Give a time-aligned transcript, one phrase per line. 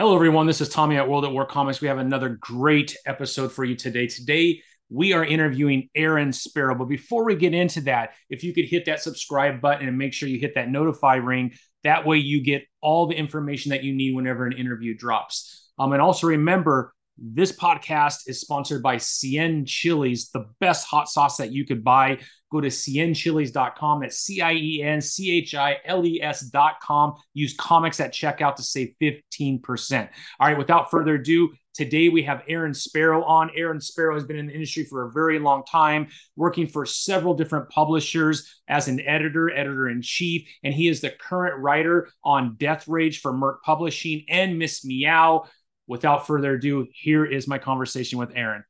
[0.00, 0.46] Hello, everyone.
[0.46, 1.82] This is Tommy at World at War Comics.
[1.82, 4.06] We have another great episode for you today.
[4.06, 6.74] Today, we are interviewing Aaron Sparrow.
[6.74, 10.14] But before we get into that, if you could hit that subscribe button and make
[10.14, 11.52] sure you hit that notify ring,
[11.84, 15.68] that way you get all the information that you need whenever an interview drops.
[15.78, 21.36] Um, and also remember, this podcast is sponsored by Cien Chiles, the best hot sauce
[21.36, 22.20] that you could buy.
[22.50, 24.00] Go to cienchiles.com.
[24.00, 27.14] That's C I E N C H I L E S.com.
[27.32, 30.08] Use comics at checkout to save 15%.
[30.40, 33.50] All right, without further ado, today we have Aaron Sparrow on.
[33.54, 37.34] Aaron Sparrow has been in the industry for a very long time, working for several
[37.34, 42.56] different publishers as an editor, editor in chief, and he is the current writer on
[42.56, 45.44] Death Rage for Merc Publishing and Miss Meow
[45.90, 48.62] without further ado, here is my conversation with Aaron.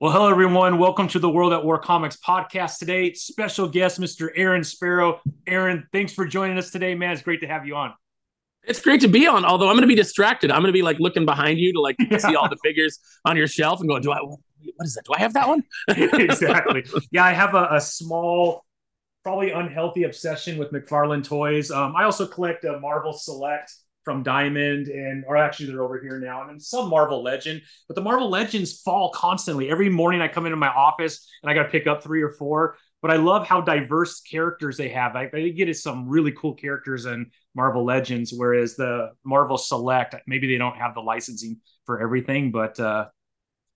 [0.00, 0.78] Well, hello, everyone.
[0.78, 3.14] Welcome to the World at War Comics podcast today.
[3.14, 4.28] Special guest, Mr.
[4.36, 5.20] Aaron Sparrow.
[5.44, 7.10] Aaron, thanks for joining us today, man.
[7.10, 7.92] It's great to have you on.
[8.62, 10.52] It's great to be on, although I'm going to be distracted.
[10.52, 12.16] I'm going to be like looking behind you to like yeah.
[12.18, 14.38] see all the figures on your shelf and going, do I, what
[14.82, 15.04] is that?
[15.04, 15.64] Do I have that one?
[15.88, 16.84] exactly.
[17.10, 18.64] Yeah, I have a, a, small,
[19.24, 21.72] probably unhealthy obsession with McFarlane toys.
[21.72, 23.74] Um, I also collect a Marvel Select
[24.08, 27.60] from Diamond and or actually they're over here now and then some Marvel Legend.
[27.88, 29.70] But the Marvel Legends fall constantly.
[29.70, 32.30] Every morning I come into my office and I got to pick up three or
[32.30, 32.78] four.
[33.02, 35.14] But I love how diverse characters they have.
[35.14, 40.46] I, I get some really cool characters in Marvel Legends, whereas the Marvel Select maybe
[40.46, 42.50] they don't have the licensing for everything.
[42.50, 43.08] But uh,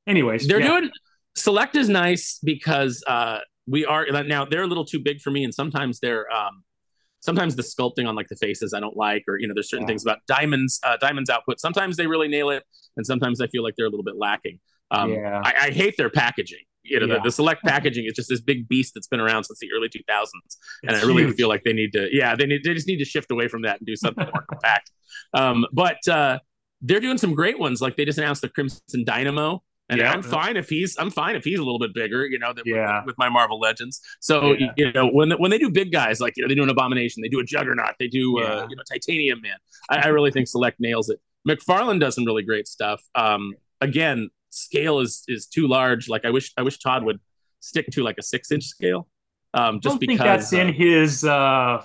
[0.06, 0.66] anyways, they're yeah.
[0.66, 0.90] doing
[1.36, 5.44] Select is nice because uh, we are now they're a little too big for me,
[5.44, 6.64] and sometimes they're um,
[7.22, 9.84] sometimes the sculpting on like the faces I don't like, or you know, there's certain
[9.84, 9.88] yeah.
[9.88, 11.60] things about diamonds, uh, diamonds output.
[11.60, 12.64] Sometimes they really nail it,
[12.96, 14.58] and sometimes I feel like they're a little bit lacking.
[14.90, 15.40] Um, yeah.
[15.42, 16.58] I, I, hate their packaging.
[16.82, 17.14] You know, yeah.
[17.14, 19.88] the, the, select packaging is just this big beast that's been around since the early
[19.88, 20.26] 2000s,
[20.82, 21.36] and I really huge.
[21.36, 23.62] feel like they need to, yeah, they need, they just need to shift away from
[23.62, 24.90] that and do something more compact.
[25.32, 26.40] Um, but uh,
[26.82, 27.80] they're doing some great ones.
[27.80, 29.62] Like they just announced the Crimson Dynamo,
[29.92, 30.10] and yeah.
[30.10, 33.00] I'm fine if he's I'm fine if he's a little bit bigger, you know, yeah.
[33.00, 34.00] with, with, my Marvel Legends.
[34.20, 34.72] So yeah.
[34.76, 37.22] you know, when when they do big guys like you know they do an Abomination,
[37.22, 39.56] they do a Juggernaut, they do uh, you know Titanium Man.
[39.90, 41.20] I, I, really think Select nails it.
[41.46, 43.02] McFarlane does some really great stuff.
[43.14, 43.52] Um,
[43.82, 46.08] again, scale is is too large.
[46.08, 47.20] Like I wish I wish Todd would
[47.60, 49.08] stick to like a six inch scale.
[49.52, 51.84] Um, just because that's uh, in his uh,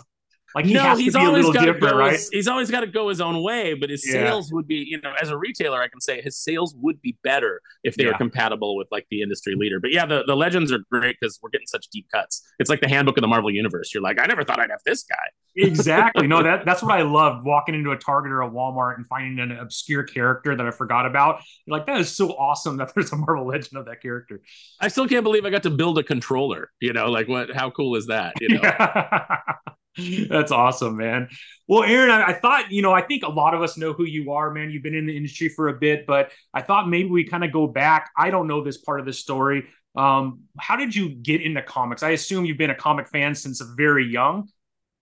[0.57, 1.95] like he no, he's always got to go.
[1.95, 2.13] Right?
[2.13, 4.13] His, he's always got to go his own way, but his yeah.
[4.13, 7.15] sales would be, you know, as a retailer, I can say his sales would be
[7.23, 8.13] better if they yeah.
[8.13, 9.79] were compatible with like the industry leader.
[9.79, 12.41] But yeah, the, the legends are great because we're getting such deep cuts.
[12.57, 13.93] It's like the handbook of the Marvel universe.
[13.93, 15.15] You're like, I never thought I'd have this guy.
[15.55, 16.25] exactly.
[16.25, 19.37] No, that that's what I love walking into a Target or a Walmart and finding
[19.37, 21.43] an obscure character that I forgot about.
[21.67, 24.41] You're like, that is so awesome that there's a Marvel legend of that character.
[24.81, 26.71] I still can't believe I got to build a controller.
[26.79, 27.55] You know, like what?
[27.55, 28.33] How cool is that?
[28.41, 28.61] You know.
[30.29, 31.29] That's awesome, man.
[31.67, 34.05] Well, Aaron, I, I, thought, you know, I think a lot of us know who
[34.05, 34.71] you are, man.
[34.71, 37.51] You've been in the industry for a bit, but I thought maybe we kind of
[37.51, 38.11] go back.
[38.17, 39.65] I don't know this part of the story.
[39.95, 42.03] Um, how did you get into comics?
[42.03, 44.49] I assume you've been a comic fan since very young.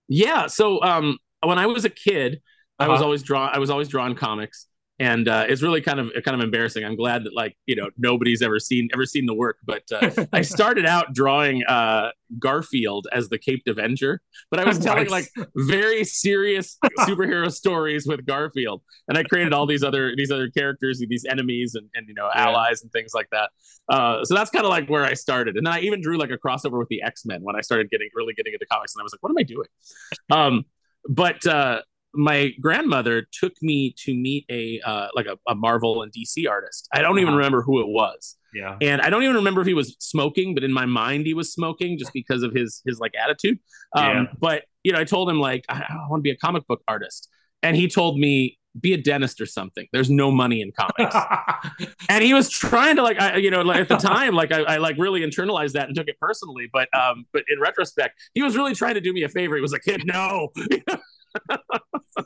[0.07, 0.47] Yeah.
[0.47, 2.35] So um, when I was a kid,
[2.79, 2.85] uh-huh.
[2.85, 3.05] I was uh-huh.
[3.05, 3.49] always drawn.
[3.53, 4.67] I was always drawing comics
[4.99, 6.85] and uh, it's really kind of kind of embarrassing.
[6.85, 10.25] I'm glad that like you know nobody's ever seen ever seen the work, but uh,
[10.31, 15.29] I started out drawing uh, Garfield as the Caped Avenger, but I was telling like
[15.55, 21.03] very serious superhero stories with Garfield, and I created all these other these other characters,
[21.07, 22.47] these enemies, and, and you know yeah.
[22.47, 23.49] allies and things like that.
[23.89, 26.31] Uh, so that's kind of like where I started, and then I even drew like
[26.31, 29.01] a crossover with the X Men when I started getting really getting into comics, and
[29.01, 29.67] I was like, what am I doing?
[30.31, 30.65] Um,
[31.07, 31.81] but uh,
[32.15, 36.87] my grandmother took me to meet a uh, like a, a, Marvel and DC artist.
[36.93, 37.37] I don't even uh-huh.
[37.37, 38.37] remember who it was.
[38.53, 38.77] Yeah.
[38.81, 41.51] And I don't even remember if he was smoking, but in my mind he was
[41.51, 43.59] smoking just because of his his like attitude.
[43.95, 44.23] Um, yeah.
[44.39, 46.81] but you know, I told him like I, I want to be a comic book
[46.87, 47.29] artist.
[47.63, 49.87] And he told me be a dentist or something.
[49.91, 51.15] There's no money in comics.
[52.09, 54.61] and he was trying to like, I, you know, like at the time, like I,
[54.63, 56.69] I, like really internalized that and took it personally.
[56.71, 59.55] But, um, but in retrospect, he was really trying to do me a favor.
[59.55, 60.49] He was like, kid, no,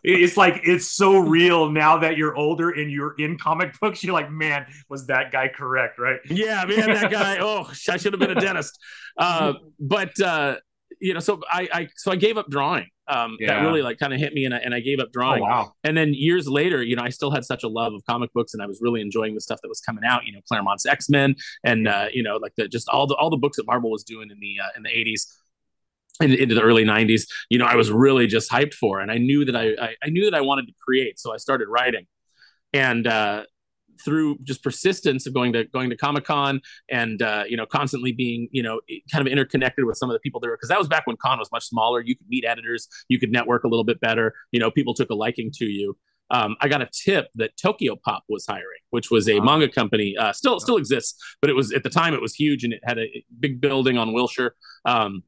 [0.04, 4.04] it's like it's so real now that you're older and you're in comic books.
[4.04, 6.00] You're like, man, was that guy correct?
[6.00, 6.20] Right?
[6.30, 7.38] Yeah, man, that guy.
[7.50, 8.78] Oh, I should have been a dentist.
[9.18, 10.58] Uh, but uh,
[11.00, 12.88] you know, so I, I so I gave up drawing.
[13.08, 13.56] Um, yeah.
[13.56, 15.42] That really like kind of hit me, and I, and I gave up drawing.
[15.42, 15.72] Oh, wow.
[15.84, 18.54] And then years later, you know, I still had such a love of comic books,
[18.54, 20.26] and I was really enjoying the stuff that was coming out.
[20.26, 23.30] You know, Claremont's X Men, and uh, you know, like the just all the all
[23.30, 25.26] the books that Marvel was doing in the uh, in the '80s
[26.22, 29.18] in, into the early 90s you know i was really just hyped for and i
[29.18, 32.06] knew that I, I, I knew that i wanted to create so i started writing
[32.74, 33.44] and uh,
[34.04, 38.12] through just persistence of going to going to comic con and uh, you know constantly
[38.12, 38.80] being you know
[39.12, 41.40] kind of interconnected with some of the people there because that was back when con
[41.40, 44.60] was much smaller you could meet editors you could network a little bit better you
[44.60, 45.98] know people took a liking to you
[46.32, 49.46] um, I got a tip that Tokyopop was hiring, which was a wow.
[49.46, 50.16] manga company.
[50.16, 52.82] Uh, still still exists, but it was at the time it was huge and it
[52.84, 54.56] had a big building on Wilshire.
[54.86, 55.24] Um,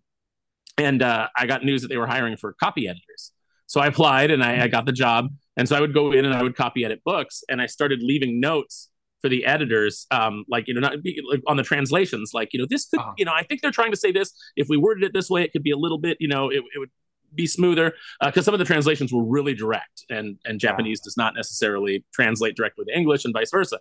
[0.78, 3.32] and uh, I got news that they were hiring for copy editors.
[3.68, 5.30] So I applied and I, I, got the job.
[5.56, 8.02] And so I would go in and I would copy edit books, and I started
[8.02, 8.90] leaving notes
[9.22, 10.94] for the editors, um, like you know, not
[11.30, 13.14] like on the translations, like you know, this could, uh-huh.
[13.18, 14.34] you know, I think they're trying to say this.
[14.56, 16.64] If we worded it this way, it could be a little bit, you know, it,
[16.76, 16.90] it would
[17.34, 21.16] be smoother because uh, some of the translations were really direct, and and Japanese does
[21.16, 23.80] not necessarily translate directly to English, and vice versa.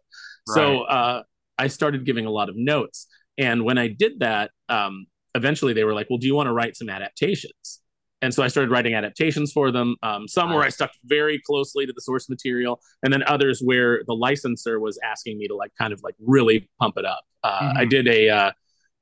[0.48, 0.54] Right.
[0.54, 1.22] So uh,
[1.58, 3.06] I started giving a lot of notes,
[3.38, 6.52] and when I did that, um, eventually they were like, "Well, do you want to
[6.52, 7.80] write some adaptations?"
[8.22, 9.96] And so I started writing adaptations for them.
[10.02, 14.02] Um, some where I stuck very closely to the source material, and then others where
[14.06, 17.24] the licensor was asking me to like kind of like really pump it up.
[17.42, 17.78] Uh, mm-hmm.
[17.78, 18.52] I did a uh,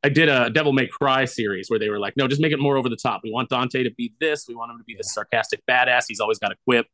[0.05, 2.61] I did a Devil May Cry series where they were like, no, just make it
[2.61, 3.23] more over the top.
[3.25, 4.47] We want Dante to be this.
[4.49, 6.05] We want him to be this sarcastic badass.
[6.07, 6.87] He's always got a quip,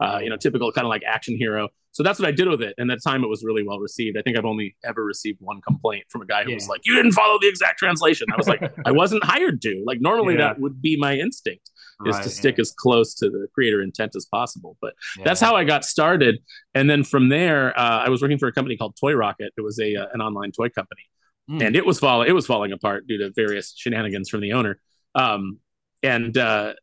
[0.00, 1.68] uh, you know, typical kind of like action hero.
[1.92, 2.74] So that's what I did with it.
[2.78, 4.16] And at the time, it was really well received.
[4.16, 6.54] I think I've only ever received one complaint from a guy who yeah.
[6.54, 8.28] was like, you didn't follow the exact translation.
[8.32, 9.82] I was like, I wasn't hired to.
[9.84, 10.48] Like, normally yeah.
[10.48, 11.70] that would be my instinct
[12.06, 12.62] is right, to stick yeah.
[12.62, 14.76] as close to the creator intent as possible.
[14.80, 14.94] But
[15.24, 16.38] that's how I got started.
[16.74, 19.52] And then from there, uh, I was working for a company called Toy Rocket.
[19.56, 21.02] It was a uh, an online toy company
[21.50, 21.64] mm.
[21.64, 24.80] and it was falling it was falling apart due to various shenanigans from the owner.
[25.14, 25.58] Um,
[26.02, 26.74] and uh,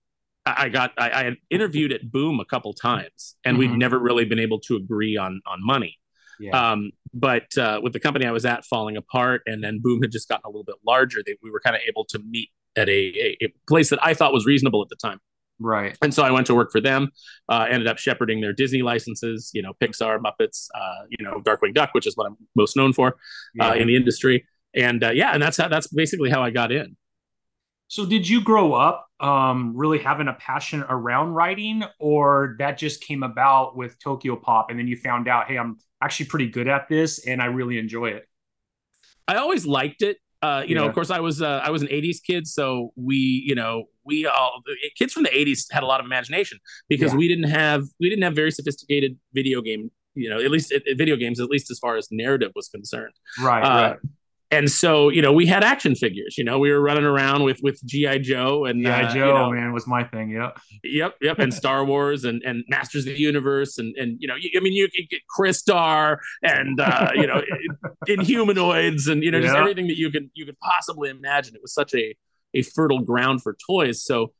[0.57, 3.71] I got I, I, had interviewed at Boom a couple times, and mm-hmm.
[3.71, 5.97] we'd never really been able to agree on on money.
[6.39, 6.71] Yeah.
[6.71, 10.11] Um, but uh, with the company I was at falling apart, and then Boom had
[10.11, 12.87] just gotten a little bit larger, they, we were kind of able to meet at
[12.87, 15.19] a, a, a, place that I thought was reasonable at the time.
[15.59, 15.97] Right.
[16.03, 17.09] And so I went to work for them.
[17.49, 21.73] Uh, ended up shepherding their Disney licenses, you know, Pixar, Muppets, uh, you know, Darkwing
[21.73, 23.15] Duck, which is what I'm most known for
[23.59, 23.73] uh, yeah.
[23.73, 24.45] in the industry
[24.77, 26.95] and uh, yeah, and that's how that's basically how I got in.
[27.89, 33.01] So, did you grow up um, really having a passion around writing, or that just
[33.01, 36.89] came about with Tokyopop, and then you found out, hey, I'm actually pretty good at
[36.89, 38.27] this, and I really enjoy it?
[39.27, 40.17] I always liked it.
[40.41, 40.81] Uh, you yeah.
[40.81, 43.85] know, of course, I was uh, I was an '80s kid, so we, you know,
[44.03, 44.61] we all
[44.97, 46.59] kids from the '80s had a lot of imagination
[46.89, 47.17] because yeah.
[47.17, 51.15] we didn't have we didn't have very sophisticated video game, you know, at least video
[51.15, 53.13] games, at least as far as narrative was concerned.
[53.41, 53.63] Right.
[53.63, 53.97] Uh, right
[54.49, 57.59] and so you know we had action figures you know we were running around with
[57.61, 60.57] with gi joe and gi uh, joe you know, man was my thing yep.
[60.83, 64.35] Yep yep and star wars and and masters of the universe and and you know
[64.35, 67.41] i mean you could get Crystar and uh you know
[68.07, 71.55] inhumanoids and you know just everything that you could you could possibly imagine.
[71.55, 72.15] It was such a
[72.53, 74.03] a fertile ground for toys.
[74.03, 74.33] So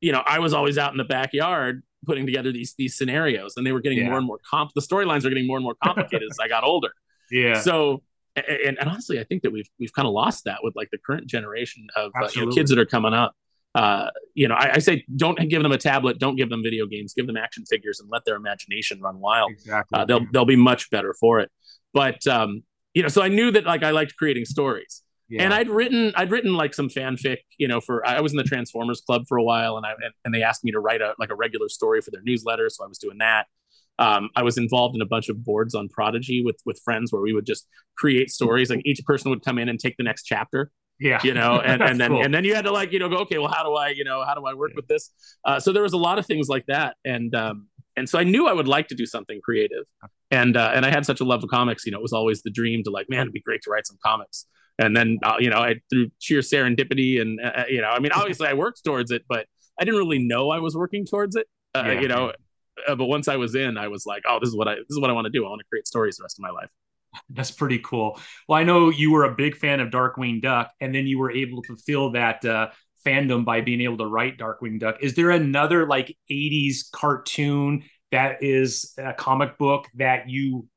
[0.00, 3.66] you know i was always out in the backyard putting together these these scenarios and
[3.66, 4.08] they were getting yeah.
[4.08, 6.64] more and more comp the storylines are getting more and more complicated as i got
[6.64, 6.90] older.
[7.30, 7.58] Yeah.
[7.58, 8.02] So
[8.36, 10.98] and, and, honestly, I think that we've we've kind of lost that with like the
[10.98, 13.34] current generation of uh, you know, kids that are coming up.
[13.74, 16.86] Uh, you know, I, I, say don't give them a tablet, don't give them video
[16.86, 19.50] games, give them action figures, and let their imagination run wild.
[19.50, 19.98] Exactly.
[19.98, 21.50] Uh, they'll they'll be much better for it.
[21.92, 25.02] But um, you know, so I knew that like I liked creating stories.
[25.28, 25.42] Yeah.
[25.42, 28.44] And I'd written, I'd written like some fanfic, you know, for I was in the
[28.44, 29.94] Transformers Club for a while, and I
[30.24, 32.84] and they asked me to write a like a regular story for their newsletter, so
[32.84, 33.46] I was doing that.
[33.98, 37.22] Um, I was involved in a bunch of boards on Prodigy with with friends where
[37.22, 38.70] we would just create stories.
[38.70, 40.70] Like each person would come in and take the next chapter.
[41.00, 42.24] Yeah, you know, and, and then cool.
[42.24, 44.04] and then you had to like you know go okay, well how do I you
[44.04, 44.76] know how do I work yeah.
[44.76, 45.10] with this?
[45.44, 48.24] Uh, so there was a lot of things like that, and um, and so I
[48.24, 49.84] knew I would like to do something creative,
[50.30, 51.86] and uh, and I had such a love of comics.
[51.86, 53.86] You know, it was always the dream to like man, it'd be great to write
[53.86, 54.46] some comics.
[54.78, 58.00] And then uh, you know, I through sheer serendipity and uh, uh, you know, I
[58.00, 59.46] mean, obviously I worked towards it, but
[59.78, 61.46] I didn't really know I was working towards it.
[61.74, 62.32] Uh, yeah, you know,
[62.88, 64.90] uh, but once I was in, I was like, oh, this is what I this
[64.90, 65.44] is what I want to do.
[65.44, 66.70] I want to create stories the rest of my life.
[67.30, 68.18] That's pretty cool.
[68.48, 71.30] Well, I know you were a big fan of Darkwing Duck, and then you were
[71.30, 72.68] able to fulfill that uh,
[73.06, 74.96] fandom by being able to write Darkwing Duck.
[75.00, 80.68] Is there another like '80s cartoon that is a comic book that you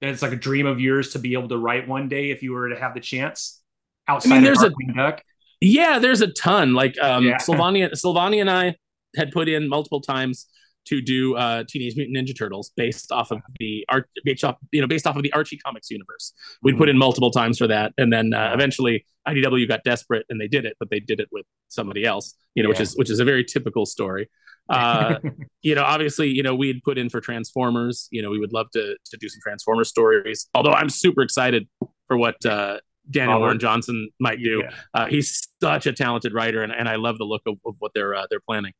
[0.00, 2.42] that it's like a dream of yours to be able to write one day if
[2.42, 3.62] you were to have the chance
[4.08, 5.22] outside I mean, there's of Darkwing a, Duck?
[5.60, 6.74] Yeah, there's a ton.
[6.74, 7.38] Like um, yeah.
[7.38, 8.76] Silvani, Silvani and I
[9.16, 10.46] had put in multiple times
[10.86, 14.80] to do uh, Teenage Mutant Ninja Turtles based off of the art, based off, you
[14.80, 16.32] know, based off of the Archie comics universe.
[16.62, 16.78] We'd mm-hmm.
[16.78, 20.48] put in multiple times for that, and then uh, eventually IDW got desperate and they
[20.48, 22.70] did it, but they did it with somebody else, you know, yeah.
[22.70, 24.28] which is which is a very typical story.
[24.68, 25.20] Uh,
[25.62, 28.08] you know, obviously, you know, we had put in for Transformers.
[28.10, 30.48] You know, we would love to to do some Transformers stories.
[30.56, 31.68] Although I'm super excited
[32.08, 32.78] for what uh,
[33.10, 34.62] Daniel Warren Johnson might do.
[34.64, 34.70] Yeah.
[34.94, 37.92] Uh, he's such a talented writer, and, and I love the look of, of what
[37.94, 38.72] they're uh, they're planning.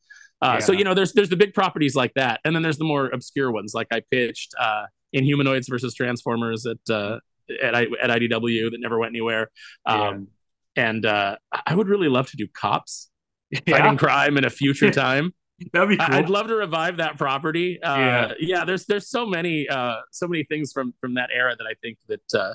[0.43, 0.59] Uh, yeah.
[0.59, 3.07] So you know, there's there's the big properties like that, and then there's the more
[3.07, 3.73] obscure ones.
[3.75, 7.19] Like I pitched uh, Inhumanoids versus Transformers at uh,
[7.63, 9.51] at I, at IDW that never went anywhere.
[9.85, 10.29] Um,
[10.77, 10.89] yeah.
[10.89, 13.09] And uh, I would really love to do cops
[13.51, 13.61] yeah.
[13.67, 15.33] fighting crime in a future time.
[15.73, 16.15] That'd be cool.
[16.15, 17.81] I'd love to revive that property.
[17.83, 18.65] Uh, yeah, yeah.
[18.67, 21.97] There's there's so many uh, so many things from from that era that I think
[22.09, 22.55] that uh,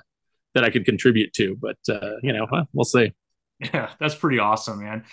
[0.54, 3.14] that I could contribute to, but uh, you know, we'll see.
[3.60, 5.04] Yeah, that's pretty awesome, man.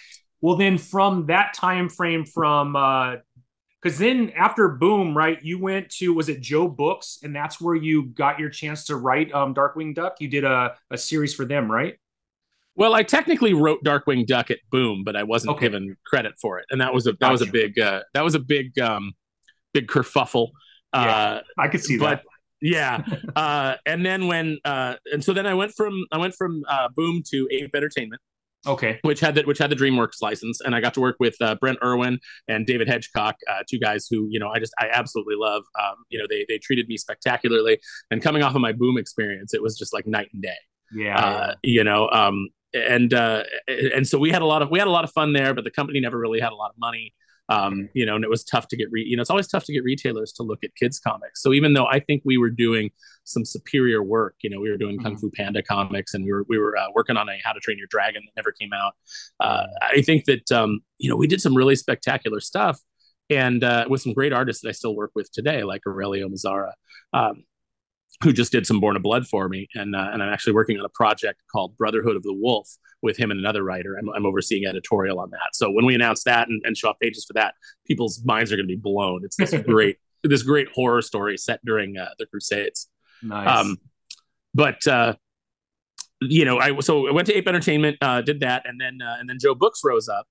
[0.40, 5.90] Well, then from that time frame, from because uh, then after Boom, right, you went
[5.97, 9.54] to was it Joe Books, and that's where you got your chance to write um,
[9.54, 10.16] Darkwing Duck.
[10.21, 11.97] You did a a series for them, right?
[12.78, 15.66] Well, I technically wrote Darkwing Duck at Boom, but I wasn't okay.
[15.66, 17.33] given credit for it, and that was a that gotcha.
[17.33, 19.14] was a big uh, that was a big um,
[19.75, 20.50] big kerfuffle.
[20.95, 22.25] Yeah, uh, I could see but, that.
[22.61, 23.02] Yeah,
[23.37, 26.88] uh, and then when uh, and so then I went from I went from uh,
[26.95, 28.23] Boom to Ape Entertainment.
[28.67, 31.37] Okay, which had the, which had the DreamWorks license, and I got to work with
[31.41, 34.88] uh, Brent Erwin and David Hedgecock, uh, two guys who you know I just I
[34.93, 35.65] absolutely love.
[35.81, 37.79] Um, you know they they treated me spectacularly,
[38.11, 40.57] and coming off of my Boom experience, it was just like night and day.
[40.93, 44.79] Yeah, uh, you know, um, and uh, and so we had a lot of we
[44.79, 46.79] had a lot of fun there, but the company never really had a lot of
[46.79, 47.15] money.
[47.50, 49.64] Um, you know, and it was tough to get re- you know it's always tough
[49.64, 51.43] to get retailers to look at kids comics.
[51.43, 52.90] So even though I think we were doing
[53.25, 55.07] some superior work, you know, we were doing mm-hmm.
[55.07, 57.61] Kung Fu Panda comics, and we were we were uh, working on a How to
[57.61, 58.95] Train Your Dragon that never came out.
[59.40, 62.78] Uh, I think that um, you know we did some really spectacular stuff,
[63.31, 66.73] and uh, with some great artists that I still work with today, like Aurelio Mazzara.
[67.12, 67.45] Um,
[68.22, 70.78] who just did some Born of Blood for me, and uh, and I'm actually working
[70.78, 72.68] on a project called Brotherhood of the Wolf
[73.02, 73.96] with him and another writer.
[73.96, 75.54] I'm, I'm overseeing editorial on that.
[75.54, 77.54] So when we announce that and, and show off pages for that,
[77.87, 79.25] people's minds are going to be blown.
[79.25, 82.88] It's this great this great horror story set during uh, the Crusades.
[83.22, 83.48] Nice.
[83.48, 83.76] Um,
[84.54, 85.14] but uh,
[86.20, 89.16] you know, I so I went to Ape Entertainment, uh, did that, and then uh,
[89.20, 90.26] and then Joe Books rose up,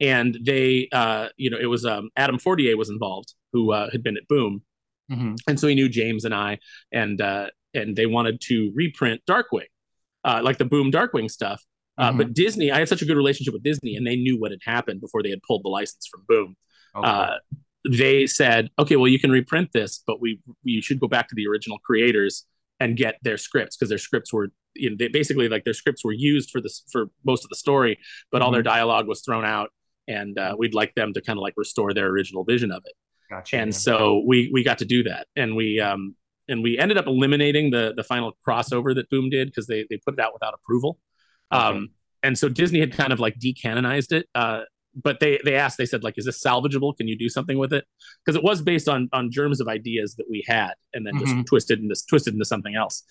[0.00, 4.02] and they, uh, you know, it was um, Adam Fortier was involved, who uh, had
[4.02, 4.62] been at Boom,
[5.10, 5.34] Mm-hmm.
[5.48, 6.58] And so he knew James and I,
[6.92, 9.68] and uh, and they wanted to reprint Darkwing,
[10.24, 11.62] uh, like the Boom Darkwing stuff.
[11.96, 12.18] Uh, mm-hmm.
[12.18, 14.60] But Disney, I had such a good relationship with Disney, and they knew what had
[14.64, 16.56] happened before they had pulled the license from Boom.
[16.96, 17.08] Okay.
[17.08, 17.36] Uh,
[17.90, 21.34] they said, "Okay, well, you can reprint this, but we you should go back to
[21.34, 22.46] the original creators
[22.80, 26.04] and get their scripts because their scripts were you know, they basically like their scripts
[26.04, 27.98] were used for this for most of the story,
[28.32, 28.46] but mm-hmm.
[28.46, 28.68] all their mm-hmm.
[28.68, 29.70] dialogue was thrown out,
[30.08, 32.92] and uh, we'd like them to kind of like restore their original vision of it."
[33.30, 33.56] Gotcha.
[33.56, 36.14] And so we we got to do that, and we um
[36.48, 39.98] and we ended up eliminating the the final crossover that Boom did because they they
[40.04, 40.98] put it out without approval.
[41.52, 41.62] Okay.
[41.62, 41.90] Um,
[42.22, 44.28] and so Disney had kind of like decanonized it.
[44.34, 44.62] Uh,
[44.94, 46.96] but they they asked, they said like, is this salvageable?
[46.96, 47.84] Can you do something with it?
[48.24, 51.36] Because it was based on on germs of ideas that we had, and then mm-hmm.
[51.36, 53.02] just twisted into twisted into something else.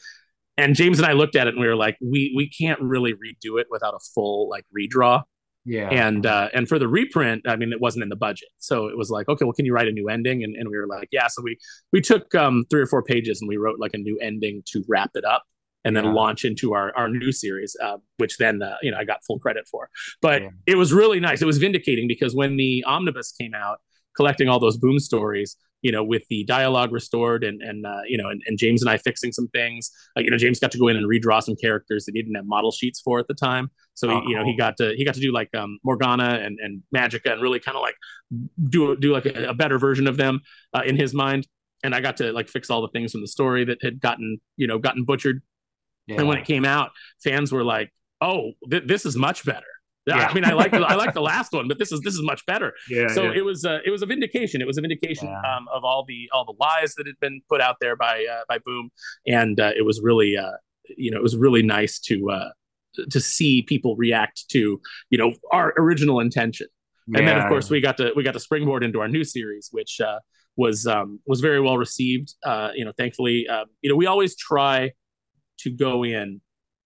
[0.55, 3.13] And James and I looked at it and we were like, we we can't really
[3.13, 5.24] redo it without a full like redraw.
[5.65, 5.89] Yeah.
[5.89, 8.98] And uh, and for the reprint, I mean, it wasn't in the budget, so it
[8.98, 10.43] was like, okay, well, can you write a new ending?
[10.43, 11.27] And, and we were like, yeah.
[11.27, 11.58] So we
[11.93, 14.84] we took um, three or four pages and we wrote like a new ending to
[14.89, 15.43] wrap it up,
[15.86, 16.12] and then yeah.
[16.12, 19.39] launch into our our new series, uh, which then uh, you know I got full
[19.39, 19.89] credit for.
[20.22, 20.50] But yeah.
[20.65, 21.41] it was really nice.
[21.41, 23.79] It was vindicating because when the omnibus came out,
[24.17, 28.17] collecting all those boom stories, you know, with the dialogue restored and and uh, you
[28.17, 29.91] know, and, and, James and I fixing some things.
[30.17, 32.35] Uh, you know, James got to go in and redraw some characters that he didn't
[32.35, 33.69] have model sheets for at the time.
[33.93, 36.57] So he, you know, he got to he got to do like um, Morgana and
[36.59, 37.95] and Magica and really kind of like
[38.69, 40.39] do do like a, a better version of them
[40.73, 41.45] uh, in his mind.
[41.83, 44.39] And I got to like fix all the things from the story that had gotten
[44.55, 45.41] you know gotten butchered.
[46.07, 46.19] Yeah.
[46.19, 46.91] And when it came out,
[47.23, 49.67] fans were like, "Oh, th- this is much better."
[50.05, 50.27] Yeah.
[50.27, 52.45] I mean, I like I like the last one, but this is this is much
[52.45, 52.74] better.
[52.89, 53.07] Yeah.
[53.07, 53.38] So yeah.
[53.38, 54.62] it was uh, it was a vindication.
[54.62, 55.55] It was a vindication yeah.
[55.55, 58.41] um, of all the all the lies that had been put out there by uh,
[58.50, 58.89] by Boom,
[59.25, 60.51] and uh, it was really uh,
[60.98, 62.50] you know it was really nice to uh,
[63.10, 66.67] to see people react to you know our original intention.
[67.07, 67.19] Yeah.
[67.19, 69.69] And then of course we got to we got to springboard into our new series,
[69.72, 70.19] which uh,
[70.55, 72.33] was um, was very well received.
[72.45, 74.91] Uh, you know, thankfully, um, you know we always try
[75.60, 76.41] to go in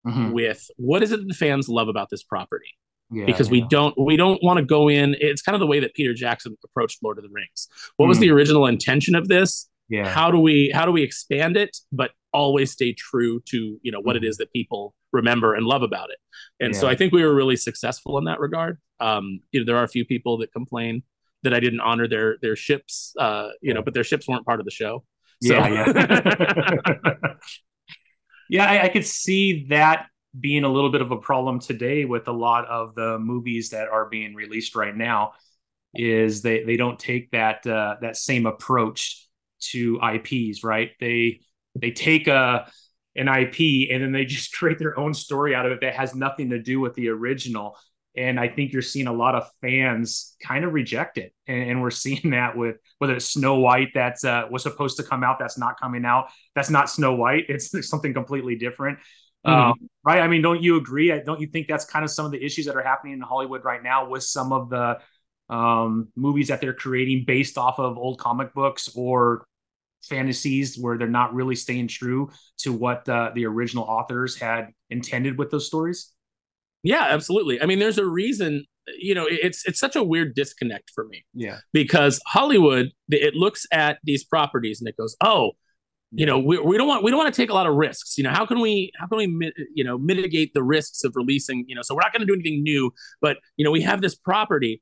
[0.05, 0.31] mm-hmm.
[0.31, 2.77] with what is it that the fans love about this property
[3.09, 5.15] yeah, because we don't we don't want to go in.
[5.19, 7.67] It's kind of the way that Peter Jackson approached Lord of the Rings.
[7.95, 8.09] What mm.
[8.09, 9.69] was the original intention of this?
[9.89, 10.07] Yeah.
[10.07, 14.01] How do we how do we expand it, but always stay true to you know
[14.01, 16.17] what it is that people remember and love about it?
[16.59, 16.79] And yeah.
[16.79, 18.79] so I think we were really successful in that regard.
[18.99, 21.03] Um, you know, there are a few people that complain
[21.43, 23.73] that I didn't honor their their ships, uh, you yeah.
[23.75, 25.05] know, but their ships weren't part of the show.
[25.43, 25.53] So.
[25.53, 27.13] Yeah, yeah.
[28.49, 30.07] yeah, I, I could see that
[30.39, 33.87] being a little bit of a problem today with a lot of the movies that
[33.87, 35.33] are being released right now
[35.95, 39.27] is they they don't take that uh, that same approach
[39.59, 40.91] to IPs, right?
[40.99, 41.41] They
[41.75, 42.69] they take a
[43.15, 46.13] an IP and then they just create their own story out of it that has
[46.15, 47.77] nothing to do with the original.
[48.15, 51.81] And I think you're seeing a lot of fans kind of reject it, and, and
[51.81, 55.37] we're seeing that with whether it's Snow White that's uh, was supposed to come out,
[55.39, 56.29] that's not coming out.
[56.55, 57.45] That's not Snow White.
[57.47, 58.99] It's something completely different.
[59.45, 59.71] Mm-hmm.
[59.71, 60.21] Um, right?
[60.21, 61.07] I mean, don't you agree?
[61.25, 63.63] Don't you think that's kind of some of the issues that are happening in Hollywood
[63.63, 64.99] right now with some of the
[65.49, 69.45] um, movies that they're creating based off of old comic books or
[70.03, 72.29] fantasies where they're not really staying true
[72.59, 76.13] to what uh, the original authors had intended with those stories?
[76.83, 77.61] Yeah, absolutely.
[77.61, 78.65] I mean, there's a reason.
[78.97, 81.25] You know, it's it's such a weird disconnect for me.
[81.33, 85.51] Yeah, because Hollywood it looks at these properties and it goes, oh,
[86.11, 88.17] you know we, we don't want we don't want to take a lot of risks
[88.17, 91.65] you know how can we how can we you know mitigate the risks of releasing
[91.67, 94.01] you know so we're not going to do anything new but you know we have
[94.01, 94.81] this property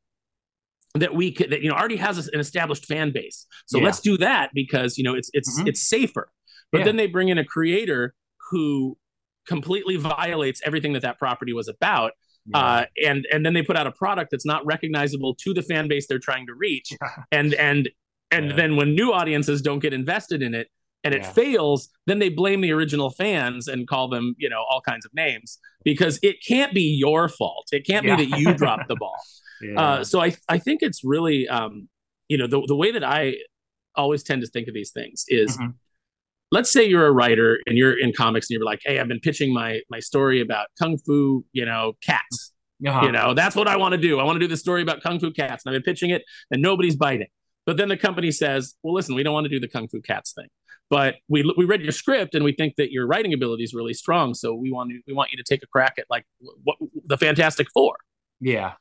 [0.93, 3.85] that we could that you know already has an established fan base so yeah.
[3.85, 5.67] let's do that because you know it's it's mm-hmm.
[5.67, 6.29] it's safer
[6.71, 6.83] but yeah.
[6.85, 8.13] then they bring in a creator
[8.51, 8.97] who
[9.47, 12.11] completely violates everything that that property was about
[12.45, 12.57] yeah.
[12.57, 15.87] uh, and and then they put out a product that's not recognizable to the fan
[15.87, 16.93] base they're trying to reach
[17.31, 17.89] and and
[18.31, 20.67] and then when new audiences don't get invested in it
[21.05, 24.81] and it fails, then they blame the original fans and call them, you know, all
[24.81, 27.67] kinds of names because it can't be your fault.
[27.71, 28.15] It can't yeah.
[28.15, 29.15] be that you dropped the ball.
[29.61, 29.79] Yeah.
[29.79, 31.87] Uh, so I I think it's really, um,
[32.27, 33.35] you know, the the way that I
[33.95, 35.57] always tend to think of these things is.
[35.57, 35.69] Mm-hmm.
[36.51, 39.21] Let's say you're a writer and you're in comics and you're like, "Hey, I've been
[39.21, 42.51] pitching my my story about kung fu, you know, cats.
[42.85, 43.05] Uh-huh.
[43.05, 44.19] You know, that's what I want to do.
[44.19, 46.23] I want to do the story about kung fu cats, and I've been pitching it,
[46.51, 47.27] and nobody's biting.
[47.65, 50.01] But then the company says, "Well, listen, we don't want to do the kung fu
[50.01, 50.49] cats thing
[50.89, 53.93] but we we read your script and we think that your writing ability is really
[53.93, 56.25] strong so we want we want you to take a crack at like
[56.63, 57.95] what the fantastic four
[58.39, 58.73] yeah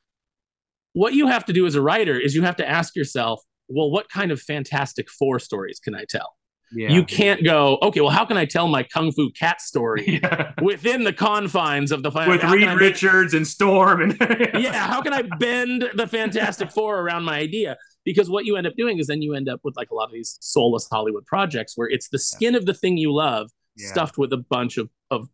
[0.93, 3.91] what you have to do as a writer is you have to ask yourself well
[3.91, 6.37] what kind of fantastic four stories can i tell
[6.77, 6.91] yeah.
[6.91, 10.53] You can't go, okay, well, how can I tell my Kung Fu Cat story yeah.
[10.61, 14.17] within the confines of the With Reed Richards and Storm and
[14.55, 17.77] Yeah, how can I bend the Fantastic Four around my idea?
[18.05, 20.07] Because what you end up doing is then you end up with like a lot
[20.07, 22.59] of these soulless Hollywood projects where it's the skin yeah.
[22.59, 23.89] of the thing you love yeah.
[23.89, 25.29] stuffed with a bunch of of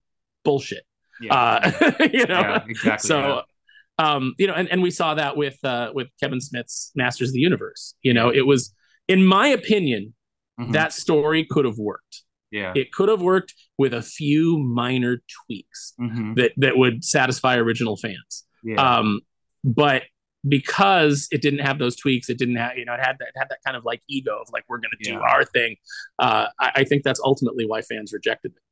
[0.45, 0.85] bullshit.
[1.21, 1.35] Yeah.
[1.35, 3.07] Uh, you know, exactly.
[3.07, 3.43] So,
[3.99, 7.35] um, you know, and, and we saw that with uh, with Kevin Smith's Masters of
[7.35, 7.95] the Universe.
[8.03, 8.75] You know, it was,
[9.09, 10.15] in my opinion,
[10.59, 10.73] mm-hmm.
[10.73, 12.23] that story could have worked.
[12.51, 16.35] Yeah, it could have worked with a few minor tweaks mm-hmm.
[16.35, 18.45] that that would satisfy original fans.
[18.65, 18.99] Yeah.
[18.99, 19.21] Um,
[19.63, 20.05] but
[20.49, 23.35] because it didn't have those tweaks, it didn't have, you know, it had that it
[23.37, 25.19] had that kind of like ego of like we're going to do yeah.
[25.19, 25.77] our thing.
[26.19, 28.63] Uh, I, I, think that's ultimately why fans rejected it.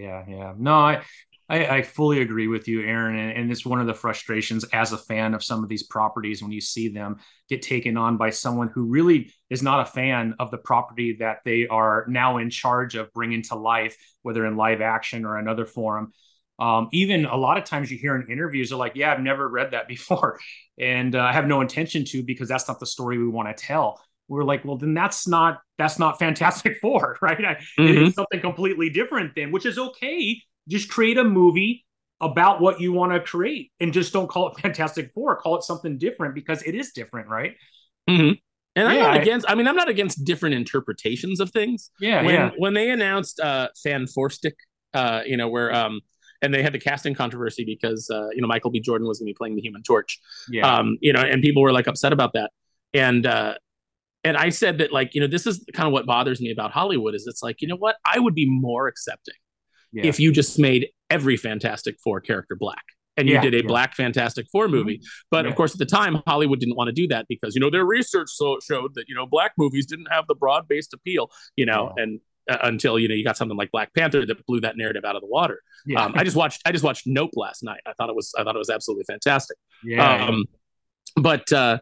[0.00, 0.54] Yeah, yeah.
[0.56, 1.02] No, I,
[1.48, 4.92] I, I fully agree with you, Aaron, and, and, it's one of the frustrations as
[4.92, 7.16] a fan of some of these properties when you see them
[7.48, 11.38] get taken on by someone who really is not a fan of the property that
[11.44, 15.64] they are now in charge of bringing to life, whether in live action or another
[15.64, 16.12] form.
[16.58, 19.48] Um, even a lot of times you hear in interviews, they're like, "Yeah, I've never
[19.48, 20.40] read that before,
[20.78, 23.54] and uh, I have no intention to because that's not the story we want to
[23.54, 27.38] tell." We're like, "Well, then that's not that's not Fantastic Four, right?
[27.38, 27.82] mm-hmm.
[27.82, 30.42] It is something completely different then, which is okay.
[30.68, 31.86] Just create a movie
[32.20, 35.36] about what you want to create, and just don't call it Fantastic Four.
[35.36, 37.54] Call it something different because it is different, right?"
[38.10, 38.34] Mm-hmm.
[38.76, 39.46] And I'm not against.
[39.48, 41.90] I mean, I'm not against different interpretations of things.
[42.00, 42.50] Yeah, when yeah.
[42.58, 44.52] when they announced uh, Fant4stic,
[44.94, 46.00] uh, you know, where um,
[46.42, 48.80] and they had the casting controversy because uh, you know Michael B.
[48.80, 50.18] Jordan was going to be playing the Human Torch.
[50.48, 50.66] Yeah.
[50.66, 52.50] Um, you know, and people were like upset about that.
[52.94, 53.54] And uh,
[54.24, 56.72] and I said that like you know this is kind of what bothers me about
[56.72, 59.34] Hollywood is it's like you know what I would be more accepting
[59.92, 60.06] yeah.
[60.06, 62.82] if you just made every Fantastic Four character black
[63.18, 63.66] and you yeah, did a yeah.
[63.66, 64.98] black Fantastic Four movie.
[64.98, 65.26] Mm-hmm.
[65.30, 65.50] But yeah.
[65.50, 67.84] of course, at the time, Hollywood didn't want to do that because you know their
[67.84, 71.30] research so showed that you know black movies didn't have the broad based appeal.
[71.56, 74.76] You know, and until you know you got something like Black Panther that blew that
[74.76, 75.60] narrative out of the water.
[75.86, 76.04] Yeah.
[76.04, 77.80] Um, I just watched I just watched Nope last night.
[77.86, 79.56] I thought it was I thought it was absolutely fantastic.
[79.84, 80.26] Yeah.
[80.26, 80.44] Um,
[81.16, 81.78] but uh,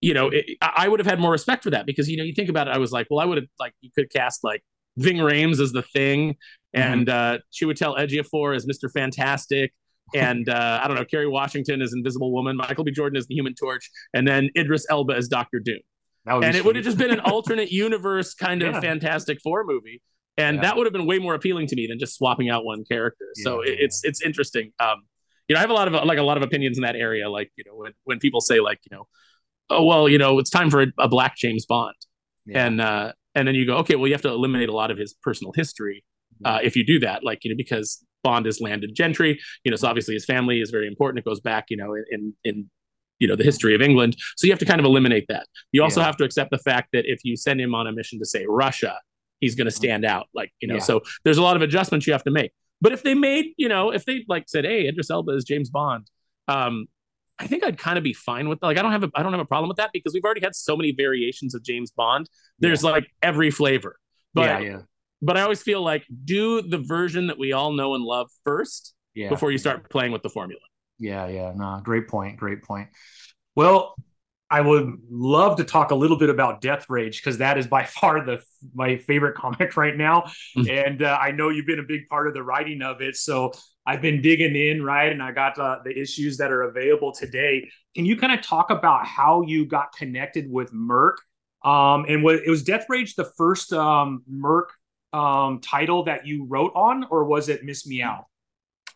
[0.00, 2.34] you know, it, I would have had more respect for that because you know you
[2.34, 2.74] think about it.
[2.74, 4.62] I was like, well, I would have like you could cast like
[4.96, 6.80] Ving Rhames as the Thing, mm-hmm.
[6.80, 9.72] and uh, Chiwetel Ejiofor as Mister Fantastic.
[10.14, 12.90] and uh, I don't know, Kerry Washington as Invisible Woman, Michael B.
[12.90, 15.78] Jordan as the Human Torch, and then Idris Elba as Doctor Doom
[16.26, 18.80] and it would have just been an alternate universe kind of yeah.
[18.80, 20.02] Fantastic Four movie,
[20.36, 20.62] and yeah.
[20.62, 23.26] that would have been way more appealing to me than just swapping out one character.
[23.36, 24.72] Yeah, so it, it's it's interesting.
[24.78, 25.02] Um,
[25.48, 27.28] you know, I have a lot of like a lot of opinions in that area.
[27.28, 29.06] Like you know, when when people say like you know,
[29.70, 31.94] oh well, you know, it's time for a, a black James Bond,
[32.52, 34.98] and uh, and then you go, okay, well, you have to eliminate a lot of
[34.98, 36.04] his personal history
[36.44, 37.24] uh, if you do that.
[37.24, 40.70] Like you know, because Bond is landed gentry, you know, so obviously his family is
[40.70, 41.18] very important.
[41.18, 42.70] It goes back, you know, in in
[43.20, 44.16] you know the history of England.
[44.36, 45.46] So you have to kind of eliminate that.
[45.70, 46.06] You also yeah.
[46.06, 48.46] have to accept the fact that if you send him on a mission to say
[48.48, 48.98] Russia,
[49.38, 50.26] he's going to stand out.
[50.34, 50.80] Like you know, yeah.
[50.80, 52.52] so there's a lot of adjustments you have to make.
[52.80, 55.70] But if they made, you know, if they like said, "Hey, Idris Elba is James
[55.70, 56.10] Bond,"
[56.48, 56.86] um,
[57.38, 58.58] I think I'd kind of be fine with.
[58.62, 60.42] Like I don't have a I don't have a problem with that because we've already
[60.42, 62.28] had so many variations of James Bond.
[62.58, 62.90] There's yeah.
[62.90, 63.96] like every flavor.
[64.34, 64.78] But yeah, yeah.
[65.22, 68.94] But I always feel like do the version that we all know and love first
[69.28, 70.60] before you start playing with the formula.
[71.00, 72.88] Yeah, yeah, no, great point, great point.
[73.56, 73.96] Well,
[74.50, 77.84] I would love to talk a little bit about Death Rage because that is by
[78.00, 78.42] far the
[78.74, 80.24] my favorite comic right now,
[80.56, 80.68] mm-hmm.
[80.68, 83.16] and uh, I know you've been a big part of the writing of it.
[83.16, 83.52] So
[83.86, 87.70] I've been digging in, right, and I got uh, the issues that are available today.
[87.94, 91.18] Can you kind of talk about how you got connected with Merc?
[91.64, 94.72] Um, and what it was Death Rage the first um, Merc
[95.12, 98.26] um, title that you wrote on, or was it Miss Meow?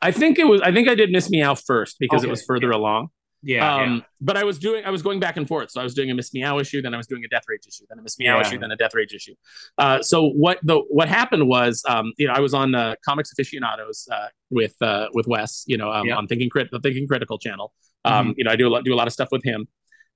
[0.05, 0.61] I think it was.
[0.61, 2.29] I think I did Miss Meow first because okay.
[2.29, 2.77] it was further yeah.
[2.77, 3.09] along.
[3.43, 5.71] Yeah, um, yeah, But I was doing, I was going back and forth.
[5.71, 7.67] So I was doing a Miss Meow issue, then I was doing a Death Rage
[7.67, 8.41] issue, then a Miss Meow yeah.
[8.41, 9.35] issue, then a Death Rage issue.
[9.77, 13.33] Uh, so what the what happened was, um, you know, I was on uh, Comics
[13.33, 16.17] Aficionados uh, with uh, with Wes, you know, um, yeah.
[16.17, 17.73] on Thinking Crit, the Thinking Critical channel.
[18.05, 18.33] Um, mm-hmm.
[18.39, 19.69] You know, I do a lot do a lot of stuff with him,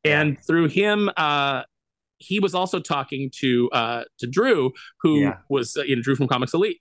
[0.04, 1.62] and through him, uh,
[2.18, 4.72] he was also talking to uh, to Drew,
[5.02, 6.80] who was uh, you know Drew from Comics Elite.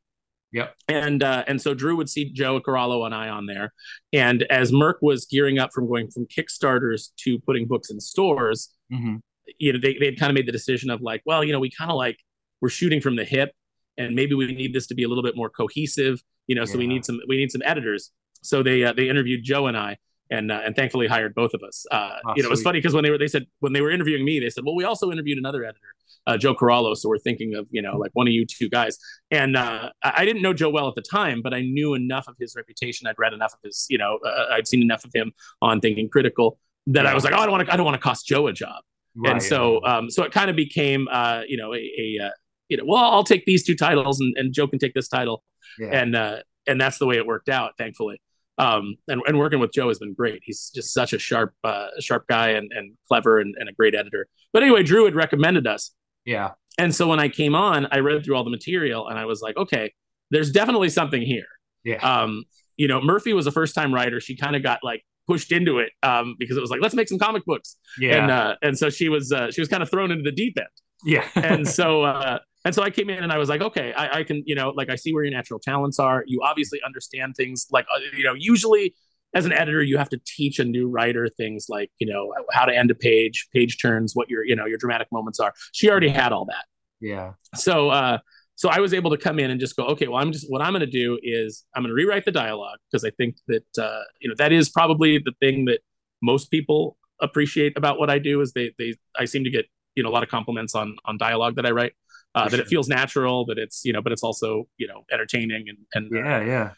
[0.54, 0.76] Yep.
[0.88, 3.74] And uh, and so Drew would see Joe Corallo and I on there,
[4.14, 8.74] and as Merc was gearing up from going from Kickstarters to putting books in stores,
[8.92, 9.18] mm-hmm.
[9.60, 11.60] you know, they they had kind of made the decision of like, well, you know,
[11.60, 12.18] we kind of like
[12.62, 13.52] we're shooting from the hip,
[13.98, 16.62] and maybe we need this to be a little bit more cohesive, you know.
[16.62, 16.72] Yeah.
[16.72, 18.12] So we need some we need some editors.
[18.42, 19.98] So they uh, they interviewed Joe and I,
[20.30, 21.86] and uh, and thankfully hired both of us.
[21.92, 23.82] Uh, oh, you know, it was funny because when they were they said when they
[23.82, 25.94] were interviewing me, they said, well, we also interviewed another editor,
[26.28, 26.96] uh, Joe Corallo.
[26.96, 28.98] So we're thinking of you know like one of you two guys.
[29.32, 32.36] And uh, I didn't know Joe well at the time, but I knew enough of
[32.40, 33.08] his reputation.
[33.08, 36.10] I'd read enough of his, you know, uh, I'd seen enough of him on Thinking
[36.10, 37.08] Critical that.
[37.08, 38.54] I was like, oh, I don't want to I don't want to cost Joe a
[38.54, 38.84] job.
[39.16, 42.32] Right, and so um, so it kind of became uh, you know a, a
[42.70, 45.44] you know well I'll take these two titles and, and Joe can take this title.
[45.80, 45.88] Yeah.
[45.88, 48.22] And and that's the way it worked out, thankfully.
[48.60, 50.42] Um, and, and working with Joe has been great.
[50.44, 53.94] He's just such a sharp, uh, sharp guy and, and clever and, and a great
[53.96, 54.28] editor.
[54.52, 55.92] But anyway, Drew had recommended us.
[56.28, 56.52] Yeah.
[56.78, 59.42] And so when I came on, I read through all the material and I was
[59.42, 59.94] like, okay,
[60.30, 61.48] there's definitely something here.
[61.84, 61.96] Yeah.
[61.98, 62.44] Um,
[62.76, 64.20] you know, Murphy was a first time writer.
[64.20, 67.08] She kind of got like pushed into it um, because it was like, let's make
[67.08, 67.78] some comic books.
[68.00, 68.22] Yeah.
[68.22, 70.58] And uh, and so she was uh, she was kind of thrown into the deep
[70.58, 70.68] end.
[71.04, 71.28] Yeah.
[71.36, 74.24] and so uh, and so I came in and I was like, okay, I, I,
[74.24, 76.26] can, you know, like I see where your natural talents are.
[76.28, 78.94] You obviously understand things like, uh, you know, usually
[79.38, 82.66] as an editor, you have to teach a new writer things like, you know, how
[82.66, 85.54] to end a page, page turns, what your, you know, your dramatic moments are.
[85.74, 86.66] She already had all that.
[87.00, 87.34] Yeah.
[87.54, 88.18] So, uh,
[88.56, 90.64] so I was able to come in and just go, okay, well, I'm just what
[90.64, 93.68] I'm going to do is I'm going to rewrite the dialogue because I think that
[93.80, 95.82] uh, you know that is probably the thing that
[96.24, 100.02] most people appreciate about what I do is they they I seem to get you
[100.02, 101.94] know a lot of compliments on on dialogue that I write
[102.34, 102.62] uh, that sure.
[102.62, 106.10] it feels natural that it's you know but it's also you know entertaining and and
[106.12, 106.72] yeah yeah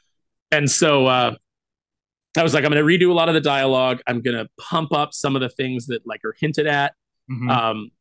[0.51, 1.35] and so uh,
[2.37, 4.01] I was like, I'm going to redo a lot of the dialogue.
[4.07, 6.93] I'm going to pump up some of the things that like are hinted at.
[7.29, 7.49] Mm-hmm.
[7.49, 7.91] Um,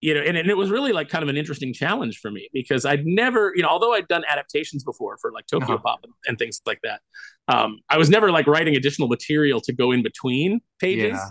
[0.00, 2.48] you know, and, and it was really like kind of an interesting challenge for me
[2.52, 5.82] because I'd never, you know, although I'd done adaptations before for like Tokyo uh-huh.
[5.82, 7.00] Pop and, and, things like that,
[7.48, 11.14] um, I was never like writing additional material to go in between pages.
[11.14, 11.30] Yeah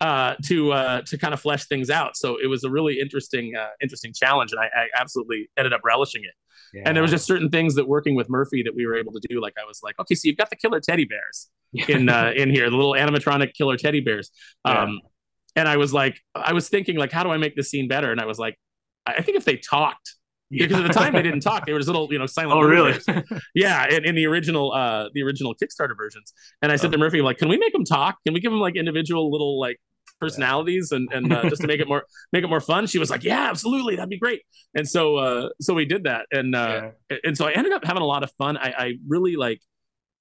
[0.00, 2.16] uh, to uh, to kind of flesh things out.
[2.16, 5.80] So it was a really interesting uh, interesting challenge, and I, I absolutely ended up
[5.84, 6.34] relishing it.
[6.74, 6.82] Yeah.
[6.86, 9.20] And there was just certain things that working with Murphy that we were able to
[9.28, 9.40] do.
[9.40, 11.48] Like I was like, okay, so you've got the killer teddy bears
[11.88, 14.30] in uh, in here, the little animatronic killer teddy bears.
[14.64, 15.08] Um, yeah.
[15.56, 18.12] And I was like, I was thinking like, how do I make this scene better?
[18.12, 18.58] And I was like,
[19.06, 20.16] I think if they talked.
[20.50, 20.66] Yeah.
[20.66, 22.52] Because at the time they didn't talk; they were just little, you know, silent.
[22.60, 22.96] Oh, really?
[23.56, 26.32] yeah, in, in the original, uh, the original Kickstarter versions.
[26.62, 26.92] And I said oh.
[26.92, 28.18] to Murphy, like, can we make them talk?
[28.24, 29.80] Can we give them like individual little like
[30.20, 33.10] personalities and and uh, just to make it more make it more fun she was
[33.10, 34.42] like yeah absolutely that'd be great
[34.74, 37.16] and so uh so we did that and uh yeah.
[37.24, 39.60] and so i ended up having a lot of fun i i really like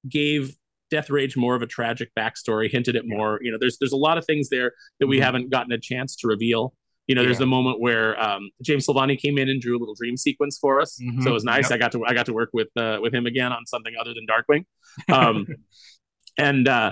[0.08, 0.56] gave
[0.92, 3.98] death rage more of a tragic backstory hinted at more you know there's there's a
[3.98, 5.26] lot of things there that we mm-hmm.
[5.26, 6.74] haven't gotten a chance to reveal
[7.08, 7.28] you know yeah.
[7.28, 10.58] there's a moment where um, james silvani came in and drew a little dream sequence
[10.60, 11.22] for us mm-hmm.
[11.22, 11.72] so it was nice yep.
[11.74, 14.14] i got to i got to work with uh, with him again on something other
[14.14, 14.66] than darkwing
[15.14, 15.48] um
[16.38, 16.92] and uh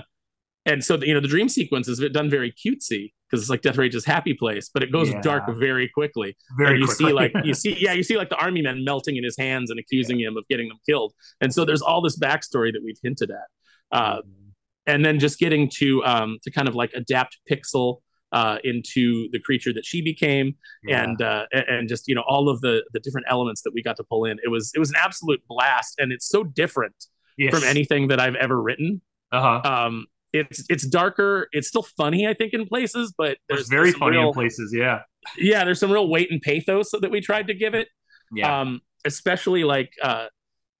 [0.66, 3.62] and so the, you know the dream sequence is done very cutesy because it's like
[3.62, 5.20] Death Rage's happy place, but it goes yeah.
[5.20, 6.36] dark very quickly.
[6.56, 7.06] Very and you quickly.
[7.06, 9.70] see like you see yeah you see like the army men melting in his hands
[9.70, 10.28] and accusing yeah.
[10.28, 13.98] him of getting them killed, and so there's all this backstory that we've hinted at,
[13.98, 14.48] uh, mm-hmm.
[14.86, 17.98] and then just getting to um, to kind of like adapt Pixel.
[18.32, 21.04] Uh, into the creature that she became, yeah.
[21.04, 23.94] and uh, and just you know all of the the different elements that we got
[23.94, 24.38] to pull in.
[24.42, 26.96] It was it was an absolute blast, and it's so different
[27.38, 27.54] yes.
[27.54, 29.02] from anything that I've ever written.
[29.30, 29.60] Uh-huh.
[29.64, 31.48] Um, it's it's darker.
[31.52, 34.34] It's still funny, I think, in places, but there's it's very there's funny real, in
[34.34, 34.74] places.
[34.76, 35.02] Yeah,
[35.38, 35.64] yeah.
[35.64, 37.88] There's some real weight and pathos that we tried to give it.
[38.34, 38.60] Yeah.
[38.60, 40.26] Um, especially like uh,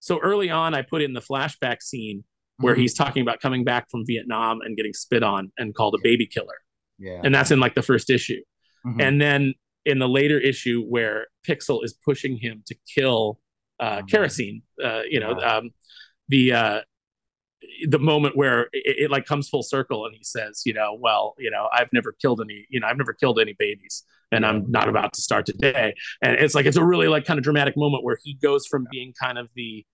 [0.00, 2.24] so early on, I put in the flashback scene
[2.58, 2.82] where mm-hmm.
[2.82, 6.26] he's talking about coming back from Vietnam and getting spit on and called a baby
[6.26, 6.58] killer.
[6.98, 8.40] Yeah, and that's in like the first issue,
[8.84, 9.00] mm-hmm.
[9.00, 13.38] and then in the later issue where Pixel is pushing him to kill
[13.78, 14.06] uh, mm-hmm.
[14.06, 15.56] Kerosene, uh, you know, yeah.
[15.56, 15.70] um,
[16.28, 16.80] the uh,
[17.88, 21.34] the moment where it, it, like comes full circle and he says you know well
[21.38, 24.70] you know i've never killed any you know i've never killed any babies and i'm
[24.70, 25.94] not about to start today.
[26.22, 28.86] And it's like it's a really like kind of dramatic moment where he goes from
[28.90, 29.84] being kind of the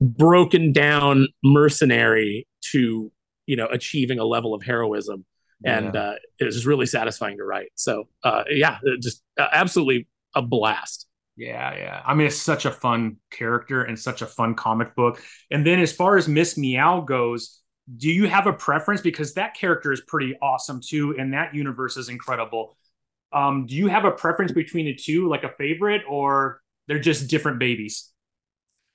[0.00, 3.12] broken down mercenary to
[3.46, 5.24] you know achieving a level of heroism
[5.64, 6.00] and yeah.
[6.00, 7.70] uh, it was really satisfying to write.
[7.74, 11.06] So uh, yeah just uh, absolutely a blast
[11.36, 12.02] yeah, yeah.
[12.04, 15.20] I mean, it's such a fun character and such a fun comic book.
[15.50, 17.60] And then as far as Miss Meow goes,
[17.96, 19.00] do you have a preference?
[19.00, 22.76] Because that character is pretty awesome too, and that universe is incredible.
[23.32, 27.28] Um, do you have a preference between the two, like a favorite, or they're just
[27.28, 28.10] different babies?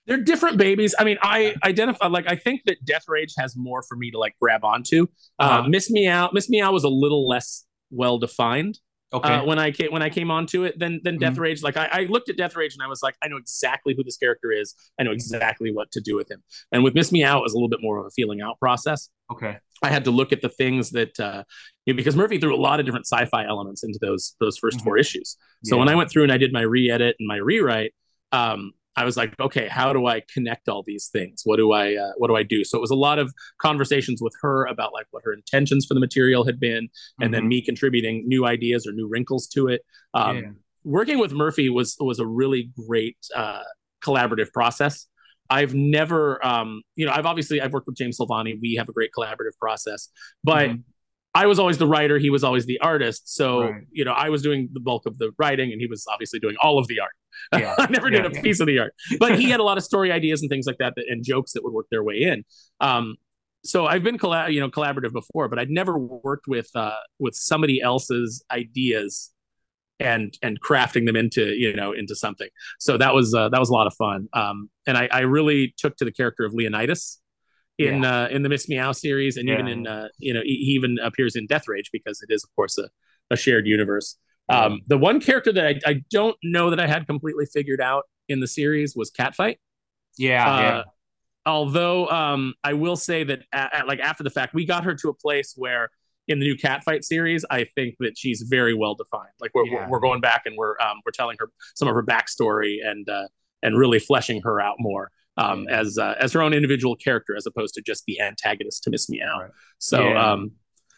[0.07, 0.95] They're different babies.
[0.97, 4.17] I mean, I identify like I think that Death Rage has more for me to
[4.17, 5.07] like grab onto.
[5.37, 5.67] Uh, uh-huh.
[5.67, 8.79] Miss Meow, Miss Meow was a little less well defined.
[9.11, 9.33] Okay.
[9.33, 11.41] Uh, when I came when I came onto it, then then Death mm-hmm.
[11.41, 13.95] Rage, like I, I, looked at Death Rage and I was like, I know exactly
[13.97, 14.75] who this character is.
[14.99, 16.43] I know exactly what to do with him.
[16.71, 19.09] And with Miss Meow, it was a little bit more of a feeling out process.
[19.31, 19.57] Okay.
[19.81, 21.43] I had to look at the things that uh,
[21.85, 24.73] you know, because Murphy threw a lot of different sci-fi elements into those those 1st
[24.73, 24.83] mm-hmm.
[24.83, 25.37] four issues.
[25.63, 25.79] So yeah.
[25.79, 27.93] when I went through and I did my re-edit and my rewrite,
[28.31, 31.41] um, I was like, okay, how do I connect all these things?
[31.45, 32.63] What do I uh, what do I do?
[32.63, 35.93] So it was a lot of conversations with her about like what her intentions for
[35.93, 37.23] the material had been, mm-hmm.
[37.23, 37.49] and then mm-hmm.
[37.49, 39.81] me contributing new ideas or new wrinkles to it.
[40.13, 40.49] Um, yeah.
[40.83, 43.63] Working with Murphy was was a really great uh,
[44.03, 45.07] collaborative process.
[45.49, 48.59] I've never, um, you know, I've obviously I've worked with James Silvani.
[48.61, 50.09] We have a great collaborative process,
[50.43, 50.81] but mm-hmm.
[51.35, 53.33] I was always the writer, he was always the artist.
[53.35, 53.83] So, right.
[53.91, 56.55] you know, I was doing the bulk of the writing and he was obviously doing
[56.61, 57.11] all of the art.
[57.53, 57.73] Yeah.
[57.79, 58.41] I never yeah, did a yeah.
[58.41, 60.77] piece of the art, but he had a lot of story ideas and things like
[60.79, 62.43] that, that and jokes that would work their way in.
[62.81, 63.15] Um,
[63.63, 67.35] so I've been collab, you know, collaborative before, but I'd never worked with uh, with
[67.35, 69.31] somebody else's ideas
[69.99, 72.49] and and crafting them into you know into something.
[72.79, 74.27] So that was uh, that was a lot of fun.
[74.33, 77.19] Um, and I, I really took to the character of Leonidas
[77.79, 78.23] in yeah.
[78.23, 79.55] uh, in the Miss Meow series, and yeah.
[79.55, 82.53] even in uh, you know he even appears in Death Rage because it is of
[82.55, 82.89] course a,
[83.31, 84.17] a shared universe.
[84.49, 88.05] Um, the one character that I, I don't know that I had completely figured out
[88.27, 89.57] in the series was Catfight.
[90.17, 90.83] Yeah, uh, yeah.
[91.45, 94.95] Although um, I will say that at, at, like after the fact, we got her
[94.95, 95.89] to a place where
[96.27, 99.29] in the new Catfight series, I think that she's very well defined.
[99.39, 99.85] Like we're, yeah.
[99.85, 103.07] we're, we're going back and we're um, we're telling her some of her backstory and
[103.07, 103.27] uh,
[103.63, 107.45] and really fleshing her out more um, as uh, as her own individual character as
[107.45, 109.39] opposed to just the antagonist to Miss Meow.
[109.41, 109.51] Right.
[109.77, 110.31] So yeah.
[110.31, 110.51] um,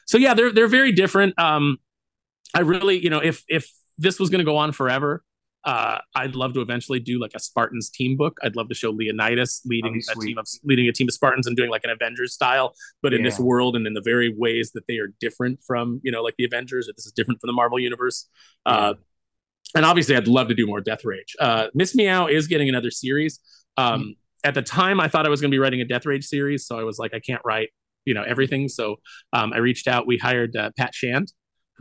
[0.07, 1.37] so yeah, they're they're very different.
[1.39, 1.77] Um,
[2.53, 5.23] I really, you know, if if this was going to go on forever,
[5.63, 8.39] uh, I'd love to eventually do like a Spartans team book.
[8.43, 11.55] I'd love to show Leonidas leading a team of leading a team of Spartans and
[11.55, 12.73] doing like an Avengers style,
[13.03, 13.19] but yeah.
[13.19, 16.23] in this world and in the very ways that they are different from you know
[16.23, 16.89] like the Avengers.
[16.89, 18.27] Or this is different from the Marvel universe.
[18.65, 18.73] Yeah.
[18.73, 18.93] Uh,
[19.75, 21.35] and obviously, I'd love to do more Death Rage.
[21.39, 23.39] Uh, Miss Meow is getting another series.
[23.77, 24.09] Um, mm-hmm.
[24.43, 26.65] At the time, I thought I was going to be writing a Death Rage series,
[26.65, 27.69] so I was like, I can't write
[28.05, 28.67] you know everything.
[28.67, 28.95] So
[29.33, 30.07] um, I reached out.
[30.07, 31.31] We hired uh, Pat Shand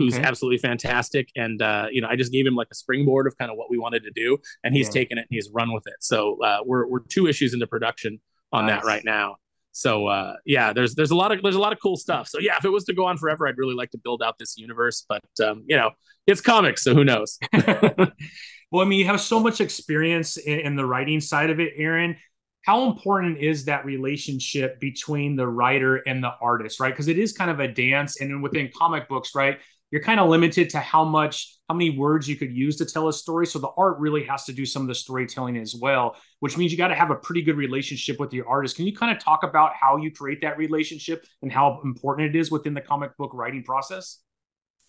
[0.00, 0.24] who's okay.
[0.24, 1.28] absolutely fantastic.
[1.36, 3.70] And uh, you know, I just gave him like a springboard of kind of what
[3.70, 4.92] we wanted to do, and he's yeah.
[4.92, 5.96] taken it and he's run with it.
[6.00, 8.18] So uh, we're we're two issues into production
[8.50, 8.80] on nice.
[8.80, 9.36] that right now.
[9.72, 12.28] So uh, yeah, there's there's a lot of there's a lot of cool stuff.
[12.28, 14.36] So yeah, if it was to go on forever, I'd really like to build out
[14.38, 15.04] this universe.
[15.06, 15.90] But um, you know,
[16.26, 17.38] it's comics, so who knows?
[17.52, 21.74] well, I mean, you have so much experience in, in the writing side of it,
[21.76, 22.16] Aaron
[22.62, 26.92] how important is that relationship between the writer and the artist right?
[26.92, 29.58] Because it is kind of a dance and within comic books right
[29.90, 33.08] you're kind of limited to how much how many words you could use to tell
[33.08, 33.44] a story.
[33.46, 36.72] So the art really has to do some of the storytelling as well which means
[36.72, 38.76] you got to have a pretty good relationship with your artist.
[38.76, 42.38] Can you kind of talk about how you create that relationship and how important it
[42.38, 44.18] is within the comic book writing process?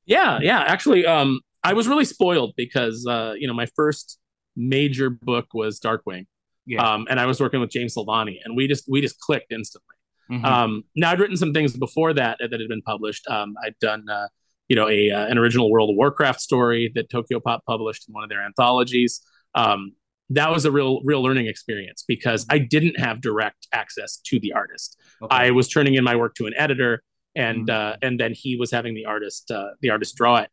[0.05, 4.19] Yeah yeah actually um i was really spoiled because uh you know my first
[4.55, 6.25] major book was darkwing
[6.71, 6.93] yeah.
[6.93, 9.95] um and i was working with james silvani and we just we just clicked instantly
[10.31, 10.45] mm-hmm.
[10.45, 14.03] um now i'd written some things before that that had been published um i'd done
[14.09, 14.27] uh
[14.71, 18.23] you know, a uh, an original World of Warcraft story that Tokyopop published in one
[18.23, 19.19] of their anthologies.
[19.53, 19.91] Um,
[20.29, 24.53] that was a real real learning experience because I didn't have direct access to the
[24.53, 24.97] artist.
[25.21, 25.35] Okay.
[25.35, 27.03] I was turning in my work to an editor,
[27.35, 27.95] and mm-hmm.
[27.95, 30.49] uh, and then he was having the artist uh, the artist draw it.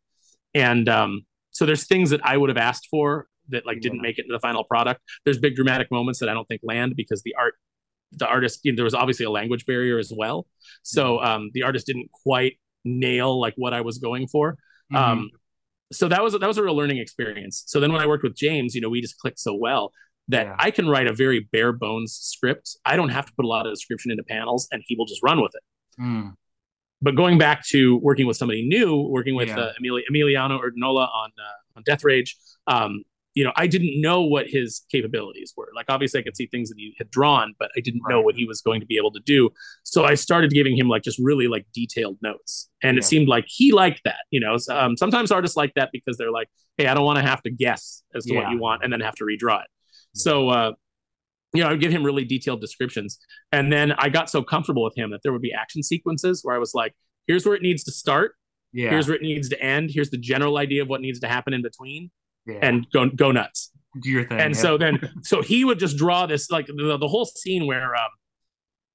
[0.53, 4.17] And um, so there's things that I would have asked for that like didn't make
[4.17, 5.01] it into the final product.
[5.25, 7.55] There's big dramatic moments that I don't think land because the art
[8.11, 10.47] the artist you know, there was obviously a language barrier as well.
[10.83, 14.53] So um, the artist didn't quite nail like what I was going for.
[14.91, 14.95] Mm-hmm.
[14.95, 15.29] Um,
[15.91, 17.63] so that was that was a real learning experience.
[17.67, 19.91] So then when I worked with James, you know, we just clicked so well
[20.27, 20.55] that yeah.
[20.57, 22.77] I can write a very bare bones script.
[22.85, 25.21] I don't have to put a lot of description into panels, and he will just
[25.23, 26.01] run with it.
[26.01, 26.33] Mm.
[27.01, 29.59] But going back to working with somebody new, working with yeah.
[29.59, 33.03] uh, Emili- Emiliano Urdinola on uh, on Death Rage, um,
[33.35, 35.69] you know, I didn't know what his capabilities were.
[35.75, 38.15] Like, obviously, I could see things that he had drawn, but I didn't right.
[38.15, 39.51] know what he was going to be able to do.
[39.83, 42.99] So I started giving him like just really like detailed notes, and yeah.
[42.99, 44.19] it seemed like he liked that.
[44.31, 47.25] You know, um, sometimes artists like that because they're like, "Hey, I don't want to
[47.25, 48.41] have to guess as to yeah.
[48.41, 49.67] what you want and then have to redraw it."
[50.15, 50.71] So, uh,
[51.53, 53.19] you know, I would give him really detailed descriptions,
[53.51, 56.55] and then I got so comfortable with him that there would be action sequences where
[56.55, 56.95] I was like,
[57.27, 58.33] "Here's where it needs to start."
[58.71, 58.89] Yeah.
[58.89, 59.89] Here's where it needs to end.
[59.91, 62.11] Here's the general idea of what needs to happen in between
[62.49, 62.59] yeah.
[62.61, 63.71] and go go nuts.
[64.01, 64.39] Do your thing.
[64.39, 64.61] And yeah.
[64.61, 68.09] so then, so he would just draw this like the, the whole scene where um,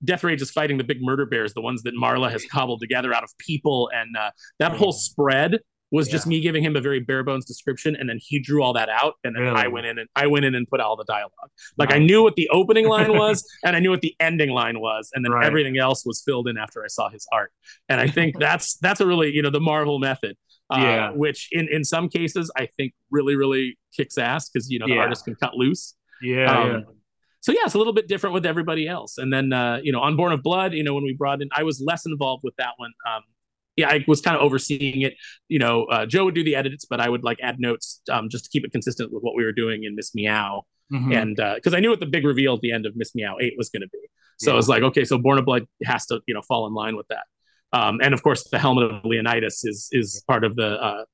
[0.04, 3.12] Death Rage is fighting the big murder bears, the ones that Marla has cobbled together
[3.12, 5.58] out of people, and uh, that whole spread
[5.94, 6.12] was yeah.
[6.12, 8.88] just me giving him a very bare bones description, and then he drew all that
[8.88, 9.56] out, and then really?
[9.56, 11.50] I went in and I went in and put all the dialogue.
[11.78, 14.80] Like I knew what the opening line was, and I knew what the ending line
[14.80, 15.46] was, and then right.
[15.46, 17.52] everything else was filled in after I saw his art.
[17.88, 20.36] And I think that's that's a really you know the Marvel method.
[20.74, 21.10] Uh, yeah.
[21.10, 24.94] which in in some cases I think really really kicks ass because you know the
[24.94, 25.00] yeah.
[25.00, 25.94] artist can cut loose.
[26.22, 26.78] Yeah, um, yeah.
[27.40, 29.18] So yeah, it's a little bit different with everybody else.
[29.18, 31.48] And then uh, you know, on Born of Blood, you know, when we brought in,
[31.54, 32.92] I was less involved with that one.
[33.06, 33.22] Um,
[33.76, 35.14] yeah, I was kind of overseeing it.
[35.48, 38.28] You know, uh, Joe would do the edits, but I would like add notes um,
[38.30, 40.62] just to keep it consistent with what we were doing in Miss Meow.
[40.92, 41.12] Mm-hmm.
[41.12, 43.36] And because uh, I knew what the big reveal at the end of Miss Meow
[43.40, 43.98] Eight was going to be,
[44.38, 44.54] so yeah.
[44.54, 46.96] I was like, okay, so Born of Blood has to you know fall in line
[46.96, 47.24] with that.
[47.74, 51.04] Um, and of course, the helmet of Leonidas is is part of the uh,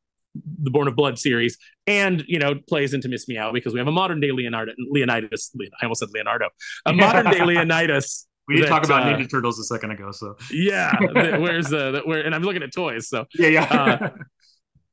[0.62, 3.88] the Born of Blood series, and you know plays into Miss Meow because we have
[3.88, 5.51] a modern day Leonardo Leonidas.
[5.59, 6.51] I almost said Leonardo,
[6.85, 8.27] a modern day Leonidas.
[8.46, 10.92] We did that, talk about uh, Ninja Turtles a second ago, so yeah.
[11.12, 12.20] where's the where?
[12.20, 13.64] And I'm looking at toys, so yeah, yeah.
[13.64, 14.11] uh,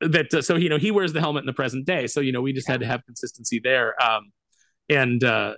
[0.08, 2.32] that uh, so you know he wears the helmet in the present day, so you
[2.32, 3.94] know we just had to have consistency there.
[4.02, 4.32] Um,
[4.88, 5.54] and uh,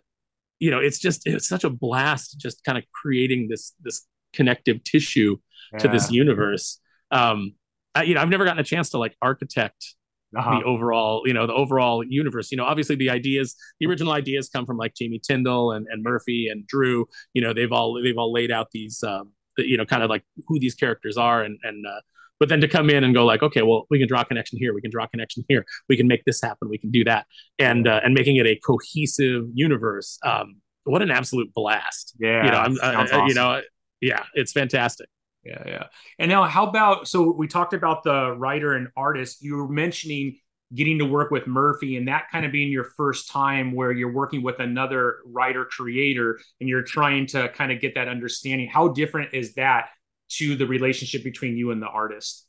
[0.59, 4.83] you know it's just it's such a blast, just kind of creating this this connective
[4.85, 5.37] tissue
[5.73, 5.79] yeah.
[5.79, 6.81] to this universe.
[7.11, 7.55] Um,
[7.95, 9.95] I, you know, I've never gotten a chance to like architect
[10.37, 10.61] uh-huh.
[10.61, 12.51] the overall, you know, the overall universe.
[12.51, 16.03] You know, obviously the ideas, the original ideas come from like Jamie Tyndall and, and
[16.03, 17.07] Murphy and Drew.
[17.35, 20.25] You know, they've all they've all laid out these, um, you know, kind of like
[20.47, 21.85] who these characters are and and.
[21.87, 22.01] Uh,
[22.39, 24.59] but then to come in and go like, okay, well, we can draw a connection
[24.59, 27.05] here, we can draw a connection here, we can make this happen, we can do
[27.05, 27.27] that,
[27.59, 30.19] and uh, and making it a cohesive universe.
[30.25, 32.17] Um, what an absolute blast!
[32.19, 33.27] Yeah, you know, I'm, awesome.
[33.27, 33.61] you know,
[34.01, 35.09] yeah, it's fantastic.
[35.45, 35.85] Yeah yeah.
[36.19, 39.43] And now how about so we talked about the writer and artist.
[39.43, 40.39] You were mentioning
[40.75, 44.13] getting to work with murphy and that kind of being your first time where you're
[44.13, 48.69] working with another writer creator and you're trying to kind of get that understanding.
[48.69, 49.89] How different is that
[50.31, 52.47] to the relationship between you and the artist?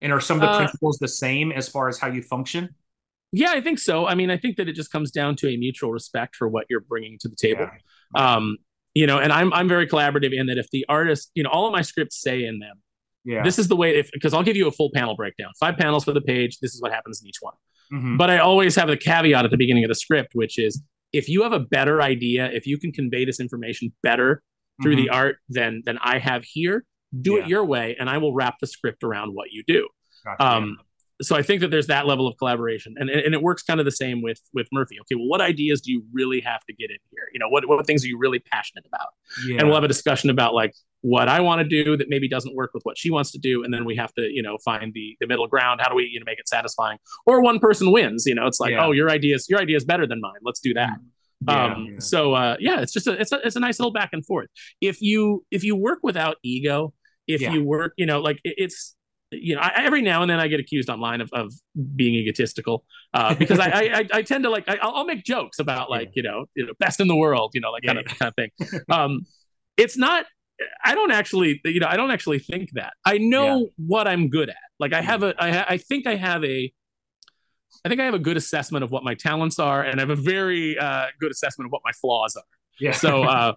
[0.00, 2.74] And are some of the uh, principles the same as far as how you function?
[3.30, 4.06] Yeah i think so.
[4.06, 6.66] I mean i think that it just comes down to a mutual respect for what
[6.68, 7.68] you're bringing to the table.
[8.16, 8.36] Yeah.
[8.36, 8.58] um
[8.94, 11.66] you know and i'm i'm very collaborative in that if the artist you know all
[11.66, 12.80] of my scripts say in them
[13.24, 15.76] yeah this is the way if because i'll give you a full panel breakdown five
[15.76, 17.54] panels for the page this is what happens in each one
[17.92, 18.16] mm-hmm.
[18.16, 21.28] but i always have the caveat at the beginning of the script which is if
[21.28, 24.42] you have a better idea if you can convey this information better
[24.82, 25.04] through mm-hmm.
[25.04, 26.84] the art than than i have here
[27.20, 27.42] do yeah.
[27.42, 29.88] it your way and i will wrap the script around what you do
[30.24, 30.44] gotcha.
[30.44, 30.78] um
[31.24, 33.86] so I think that there's that level of collaboration, and and it works kind of
[33.86, 34.98] the same with with Murphy.
[35.00, 37.28] Okay, well, what ideas do you really have to get in here?
[37.32, 39.08] You know, what what things are you really passionate about?
[39.46, 39.58] Yeah.
[39.58, 42.54] And we'll have a discussion about like what I want to do that maybe doesn't
[42.54, 44.92] work with what she wants to do, and then we have to you know find
[44.94, 45.80] the the middle ground.
[45.80, 46.98] How do we you know make it satisfying?
[47.26, 48.24] Or one person wins.
[48.26, 48.86] You know, it's like yeah.
[48.86, 50.40] oh your idea is your idea is better than mine.
[50.42, 50.98] Let's do that.
[51.46, 51.98] Yeah, um, yeah.
[52.00, 54.48] So uh, yeah, it's just a it's a it's a nice little back and forth.
[54.80, 56.94] If you if you work without ego,
[57.26, 58.96] if you work you know like it, it's
[59.30, 61.52] you know, I, every now and then I get accused online of, of
[61.96, 65.90] being egotistical uh, because I, I, I tend to like I, will make jokes about
[65.90, 67.94] like you know, you know best in the world you know like yeah.
[67.94, 68.80] kind of kind of thing.
[68.90, 69.26] Um,
[69.76, 70.26] it's not.
[70.84, 72.92] I don't actually you know I don't actually think that.
[73.04, 73.66] I know yeah.
[73.76, 74.56] what I'm good at.
[74.78, 76.72] Like I have a I, I think I have a
[77.84, 80.10] I think I have a good assessment of what my talents are, and I have
[80.10, 82.42] a very uh, good assessment of what my flaws are.
[82.78, 82.92] Yeah.
[82.92, 83.52] So, uh,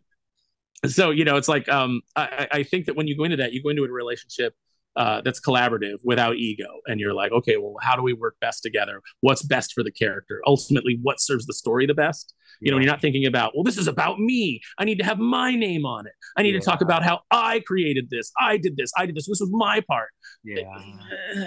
[0.86, 3.54] so you know, it's like um, I, I think that when you go into that,
[3.54, 4.56] you go into a relationship
[4.98, 6.66] uh, that's collaborative without ego.
[6.88, 9.02] And you're like okay well how do we work best together?
[9.22, 10.42] What's best for the character?
[10.46, 12.34] Ultimately what serves the story the best?
[12.60, 12.72] You yeah.
[12.72, 14.62] know you're not thinking about well this is about me.
[14.78, 16.14] I need to have my name on it.
[16.36, 16.60] I need yeah.
[16.60, 18.32] to talk about how i created this.
[18.40, 18.92] I did this.
[18.98, 19.28] I did this.
[19.28, 20.10] This was my part.
[20.44, 20.64] Yeah.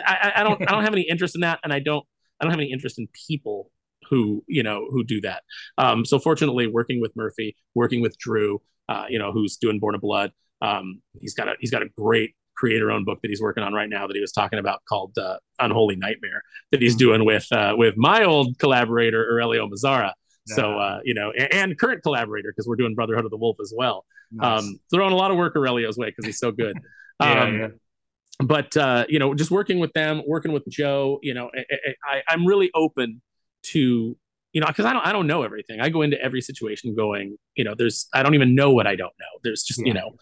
[0.07, 1.59] I, I don't i don't have any interest in that.
[1.65, 2.07] And i don't
[2.41, 3.71] i don't have any interest in people
[4.09, 5.43] who you know who do that.
[5.77, 9.95] Um, so fortunately working with murphy working with drew uh, you know who's doing born
[9.95, 10.33] of blood
[10.63, 13.73] um, he's got a he's got a great creator own book that he's working on
[13.73, 16.99] right now that he was talking about called uh, Unholy Nightmare that he's mm-hmm.
[16.99, 20.13] doing with uh, with my old collaborator Aurelio Mazzara.
[20.47, 20.55] Yeah.
[20.57, 23.57] So uh, you know, and, and current collaborator because we're doing Brotherhood of the Wolf
[23.63, 24.05] as well.
[24.31, 24.63] Nice.
[24.63, 26.77] Um, throwing a lot of work Aurelio's way because he's so good.
[27.21, 27.69] yeah, um, yeah.
[28.45, 32.23] But uh, you know, just working with them, working with Joe, you know, I, I,
[32.29, 33.23] I'm really open
[33.63, 34.17] to
[34.53, 35.81] you know, because I don't I don't know everything.
[35.81, 38.97] I go into every situation going, you know, there's I don't even know what I
[38.97, 39.39] don't know.
[39.43, 39.87] There's just yeah.
[39.87, 40.17] you know,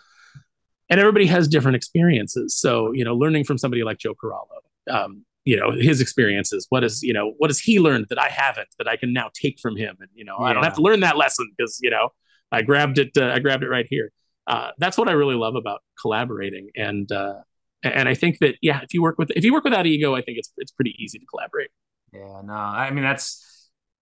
[0.91, 2.57] and everybody has different experiences.
[2.57, 4.61] So you know, learning from somebody like Joe Corallo,
[4.91, 6.67] um, you know, his experiences.
[6.69, 9.31] What is you know what has he learned that I haven't that I can now
[9.35, 9.97] take from him?
[10.01, 10.47] And you know, yeah.
[10.47, 12.11] I don't have to learn that lesson because you know
[12.53, 13.17] I grabbed it.
[13.17, 14.13] Uh, I grabbed it right here.
[14.47, 16.71] Uh, that's what I really love about collaborating.
[16.75, 17.35] And uh,
[17.83, 20.23] and I think that yeah, if you work with if you work without ego, I
[20.23, 21.71] think it's it's pretty easy to collaborate.
[22.13, 23.58] Yeah, no, I mean that's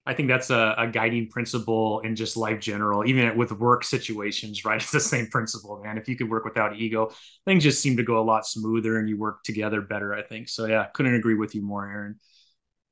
[0.07, 4.65] I think that's a, a, guiding principle in just life general, even with work situations,
[4.65, 4.81] right?
[4.81, 5.99] It's the same principle, man.
[5.99, 7.11] If you could work without ego,
[7.45, 10.49] things just seem to go a lot smoother and you work together better, I think.
[10.49, 12.17] So yeah, couldn't agree with you more, Aaron.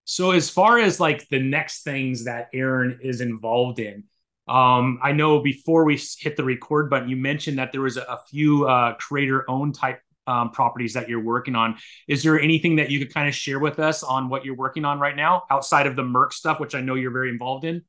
[0.05, 4.05] So as far as like the next things that Aaron is involved in,
[4.47, 8.03] um, I know before we hit the record button, you mentioned that there was a,
[8.03, 11.77] a few uh, creator owned type um, properties that you're working on.
[12.09, 14.85] Is there anything that you could kind of share with us on what you're working
[14.85, 17.83] on right now outside of the Merc stuff, which I know you're very involved in?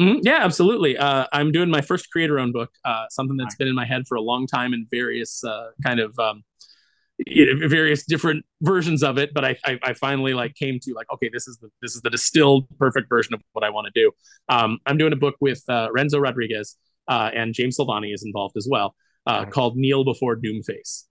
[0.00, 0.20] Mm-hmm.
[0.22, 0.96] Yeah, absolutely.
[0.96, 4.14] Uh, I'm doing my first creator-owned book, uh, something that's been in my head for
[4.14, 6.42] a long time in various uh, kind of um,
[7.26, 9.34] you know, various different versions of it.
[9.34, 12.00] But I, I, I, finally like came to like, okay, this is the this is
[12.00, 14.10] the distilled perfect version of what I want to do.
[14.48, 18.56] Um, I'm doing a book with uh, Renzo Rodriguez uh, and James Silvani is involved
[18.56, 18.94] as well,
[19.26, 21.04] uh, called Kneel Before Doomface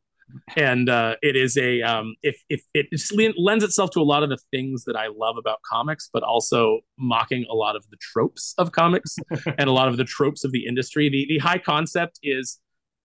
[0.55, 2.87] and uh, it is a um, if if it
[3.37, 6.79] lends itself to a lot of the things that I love about comics, but also
[6.97, 9.17] mocking a lot of the tropes of comics
[9.57, 11.09] and a lot of the tropes of the industry.
[11.09, 12.59] The the high concept is,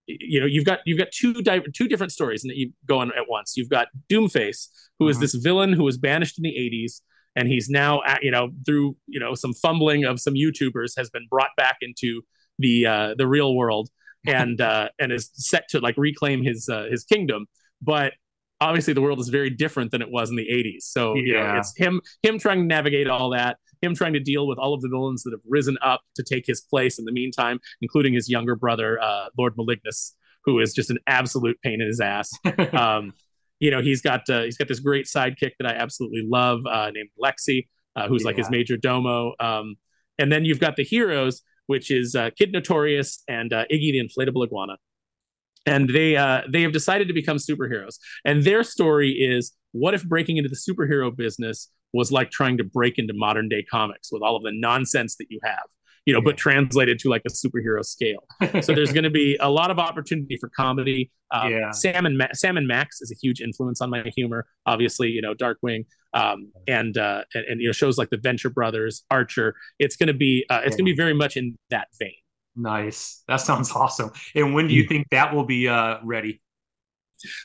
[0.06, 3.10] you know, you've got you've got two di- two different stories that you go on
[3.16, 3.56] at once.
[3.56, 4.68] You've got Doomface,
[4.98, 5.22] who is mm-hmm.
[5.22, 7.00] this villain who was banished in the '80s,
[7.36, 11.10] and he's now at, you know through you know some fumbling of some YouTubers has
[11.10, 12.22] been brought back into
[12.58, 13.88] the uh, the real world
[14.26, 17.46] and uh, and is set to like reclaim his uh, his kingdom.
[17.82, 18.14] But
[18.60, 20.82] obviously, the world is very different than it was in the '80s.
[20.82, 21.22] So yeah.
[21.22, 24.58] you know, it's him him trying to navigate all that, him trying to deal with
[24.58, 27.60] all of the villains that have risen up to take his place in the meantime,
[27.82, 30.12] including his younger brother, uh, Lord Malignus,
[30.44, 32.30] who is just an absolute pain in his ass.
[32.72, 33.12] um,
[33.60, 36.90] you know, he's got uh, he's got this great sidekick that I absolutely love uh,
[36.90, 38.26] named Lexi, uh, who's yeah.
[38.26, 39.34] like his major domo.
[39.38, 39.76] Um,
[40.18, 44.00] and then you've got the heroes which is uh, Kid Notorious and uh, Iggy the
[44.00, 44.76] Inflatable Iguana.
[45.66, 47.98] And they uh, they have decided to become superheroes.
[48.24, 52.64] And their story is what if breaking into the superhero business was like trying to
[52.64, 55.64] break into modern day comics with all of the nonsense that you have
[56.06, 56.24] you know, yeah.
[56.24, 58.24] but translated to like a superhero scale.
[58.62, 61.10] so there's going to be a lot of opportunity for comedy.
[61.30, 61.70] Um, yeah.
[61.70, 64.46] Sam and Ma- Sam and Max is a huge influence on my humor.
[64.66, 68.50] Obviously, you know, Darkwing, um, and, uh, and, and you know shows like the Venture
[68.50, 69.54] Brothers, Archer.
[69.78, 72.14] It's going to be uh, it's going to be very much in that vein.
[72.56, 73.22] Nice.
[73.28, 74.12] That sounds awesome.
[74.34, 76.40] And when do you think that will be uh, ready?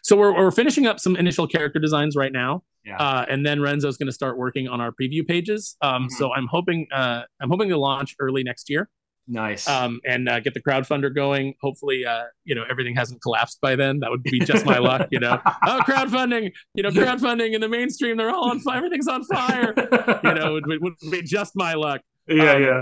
[0.03, 2.63] So we're, we're finishing up some initial character designs right now.
[2.86, 2.97] Yeah.
[2.97, 5.76] Uh, and then Renzo's going to start working on our preview pages.
[5.82, 6.07] Um, mm-hmm.
[6.17, 8.89] So I'm hoping uh, I'm hoping to launch early next year.
[9.32, 9.69] Nice.
[9.69, 11.53] Um, and uh, get the crowdfunder going.
[11.61, 13.99] Hopefully, uh, you know everything hasn't collapsed by then.
[13.99, 15.07] That would be just my luck.
[15.11, 16.51] You know, oh crowdfunding.
[16.73, 18.77] You know, crowdfunding in the mainstream, they're all on fire.
[18.77, 19.73] Everything's on fire.
[20.23, 22.01] you know, it, it would be just my luck.
[22.27, 22.82] Yeah, um, yeah.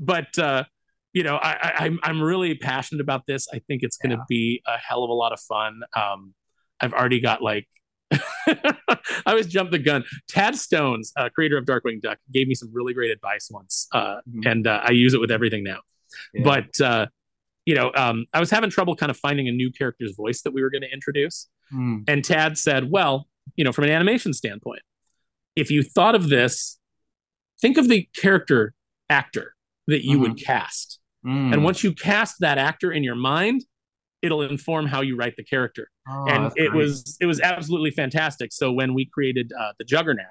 [0.00, 0.64] But uh,
[1.12, 3.46] you know, I, I, I'm I'm really passionate about this.
[3.54, 4.24] I think it's going to yeah.
[4.28, 5.82] be a hell of a lot of fun.
[5.96, 6.34] Um,
[6.80, 7.68] I've already got like
[8.46, 10.04] I always jump the gun.
[10.28, 14.16] Tad Stones, uh, creator of Darkwing Duck, gave me some really great advice once, uh,
[14.28, 14.46] mm-hmm.
[14.46, 15.80] and uh, I use it with everything now.
[16.32, 16.42] Yeah.
[16.44, 17.06] But uh,
[17.64, 20.52] you know, um, I was having trouble kind of finding a new character's voice that
[20.52, 22.04] we were going to introduce, mm.
[22.06, 24.82] and Tad said, "Well, you know, from an animation standpoint,
[25.56, 26.78] if you thought of this,
[27.60, 28.74] think of the character
[29.08, 29.54] actor
[29.86, 30.22] that you mm-hmm.
[30.22, 31.52] would cast, mm.
[31.52, 33.64] and once you cast that actor in your mind."
[34.24, 35.90] It'll inform how you write the character.
[36.08, 36.74] Oh, and it great.
[36.74, 38.52] was it was absolutely fantastic.
[38.52, 40.26] So when we created uh, the Juggernaut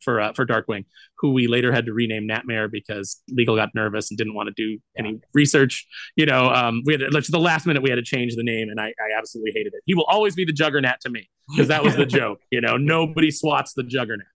[0.00, 0.84] for uh, for Darkwing,
[1.18, 4.54] who we later had to rename Natmare because legal got nervous and didn't want to
[4.56, 5.86] do any research.
[6.16, 8.68] You know, um, we had to, the last minute we had to change the name,
[8.68, 9.82] and I, I absolutely hated it.
[9.86, 12.40] He will always be the Juggernaut to me because that was the joke.
[12.50, 14.26] You know, nobody swats the Juggernaut.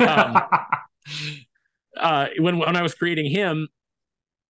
[0.00, 0.42] Um,
[1.96, 3.68] uh, when when I was creating him,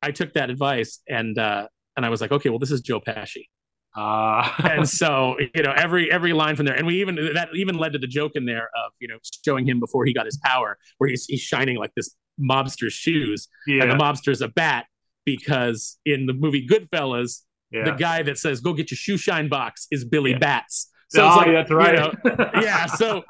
[0.03, 3.01] I took that advice and uh, and I was like, okay, well, this is Joe
[3.01, 3.47] Pesci.
[3.95, 7.77] Uh, and so you know every every line from there, and we even that even
[7.77, 10.39] led to the joke in there of you know showing him before he got his
[10.45, 13.83] power, where he's he's shining like this mobster's shoes, yeah.
[13.83, 14.87] and the mobster's a bat
[15.25, 17.85] because in the movie Goodfellas, yeah.
[17.85, 20.39] the guy that says "Go get your shoe shine box" is Billy yeah.
[20.39, 20.89] Bats.
[21.09, 21.95] So oh, like, that's right.
[21.95, 22.87] You know, yeah.
[22.87, 23.23] So,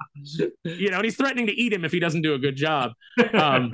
[0.63, 2.93] you know, and he's threatening to eat him if he doesn't do a good job.
[3.35, 3.73] Um,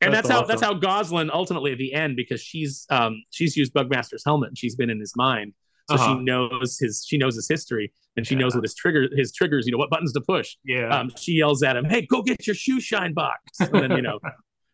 [0.00, 3.54] and that's, that's how that's how Gosalyn ultimately at the end because she's um, she's
[3.54, 5.52] used Bugmaster's helmet and she's been in his mind
[5.88, 6.16] so uh-huh.
[6.16, 8.40] she knows his she knows his history and she yeah.
[8.40, 11.32] knows what his trigger his triggers you know what buttons to push yeah um, she
[11.32, 14.18] yells at him hey go get your shoe shine box and then you know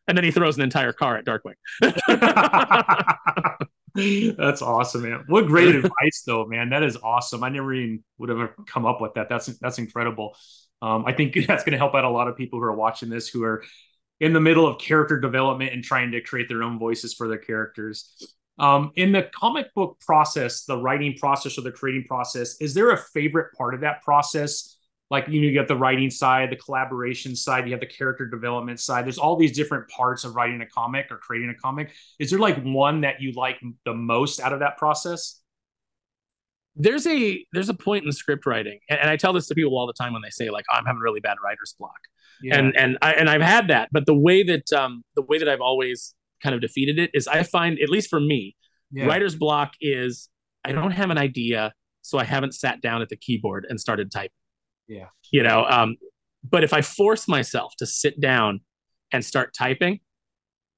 [0.09, 1.55] and then he throws an entire car at Darkwing.
[4.37, 5.25] that's awesome, man.
[5.29, 6.71] What great advice, though, man.
[6.71, 7.45] That is awesome.
[7.45, 9.29] I never even would have come up with that.
[9.29, 10.35] That's that's incredible.
[10.81, 13.11] Um, I think that's going to help out a lot of people who are watching
[13.11, 13.63] this who are
[14.19, 17.39] in the middle of character development and trying to create their own voices for their
[17.39, 18.15] characters.
[18.59, 22.91] Um, in the comic book process, the writing process or the creating process, is there
[22.91, 24.77] a favorite part of that process?
[25.11, 28.27] Like you know, you got the writing side, the collaboration side, you have the character
[28.27, 29.07] development side.
[29.07, 31.93] There's all these different parts of writing a comic or creating a comic.
[32.19, 35.41] Is there like one that you like the most out of that process?
[36.77, 39.79] There's a there's a point in script writing, and, and I tell this to people
[39.79, 41.99] all the time when they say like oh, I'm having really bad writer's block,
[42.43, 42.59] yeah.
[42.59, 45.49] and and I and I've had that, but the way that um the way that
[45.49, 48.57] I've always kind of defeated it is I find, at least for me,
[48.93, 49.07] yeah.
[49.07, 50.28] writer's block is
[50.64, 51.72] I don't have an idea,
[52.03, 54.30] so I haven't sat down at the keyboard and started typing.
[54.86, 55.07] Yeah.
[55.30, 55.97] You know, um,
[56.49, 58.61] but if I force myself to sit down
[59.12, 60.01] and start typing,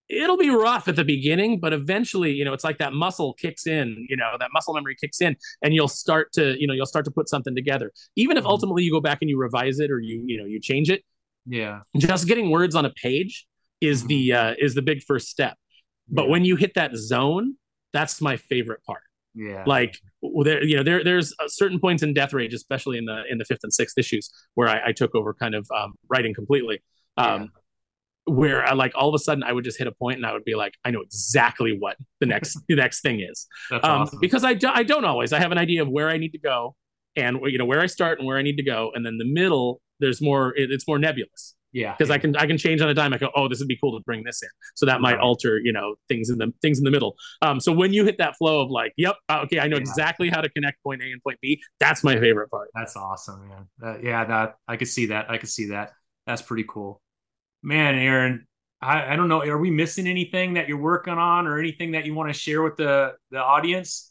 [0.09, 3.67] it'll be rough at the beginning, but eventually, you know, it's like that muscle kicks
[3.67, 6.87] in, you know, that muscle memory kicks in and you'll start to, you know, you'll
[6.87, 7.93] start to put something together.
[8.17, 8.51] Even if mm-hmm.
[8.51, 11.05] ultimately you go back and you revise it or you, you know, you change it.
[11.47, 11.81] Yeah.
[11.97, 13.47] Just getting words on a page
[13.81, 14.09] is mm-hmm.
[14.09, 15.57] the uh, is the big first step.
[16.09, 16.31] But yeah.
[16.31, 17.57] when you hit that zone,
[17.93, 19.03] that's my favorite part.
[19.35, 19.65] Yeah.
[19.67, 19.99] Like
[20.43, 23.45] there, you know, there there's certain points in Death Rage, especially in the in the
[23.45, 26.83] fifth and sixth issues, where I, I took over kind of um, writing completely.
[27.17, 27.47] Um, yeah.
[28.27, 30.33] Where I like all of a sudden I would just hit a point and I
[30.33, 33.47] would be like, I know exactly what the next the next thing is.
[33.71, 34.19] That's um, awesome.
[34.21, 35.33] Because I do, I don't always.
[35.33, 36.75] I have an idea of where I need to go
[37.17, 39.25] and you know where I start and where I need to go, and then the
[39.25, 40.55] middle there's more.
[40.57, 41.55] It, it's more nebulous.
[41.73, 42.11] Yeah, because.
[42.11, 43.13] I can I can change on a dime.
[43.13, 44.49] I go, oh, this would be cool to bring this in.
[44.75, 47.15] So that might alter, you know, things in the things in the middle.
[47.43, 49.83] Um, so when you hit that flow of like, yep, uh, okay, I know yeah.
[49.83, 51.61] exactly how to connect point A and point B.
[51.79, 52.71] That's my favorite part.
[52.75, 53.69] That's awesome, man.
[53.83, 55.31] Uh, yeah, that I could see that.
[55.31, 55.93] I could see that.
[56.27, 57.01] That's pretty cool,
[57.63, 57.95] man.
[57.95, 58.47] Aaron,
[58.83, 59.43] I, I don't know.
[59.43, 62.63] Are we missing anything that you're working on, or anything that you want to share
[62.63, 64.11] with the the audience?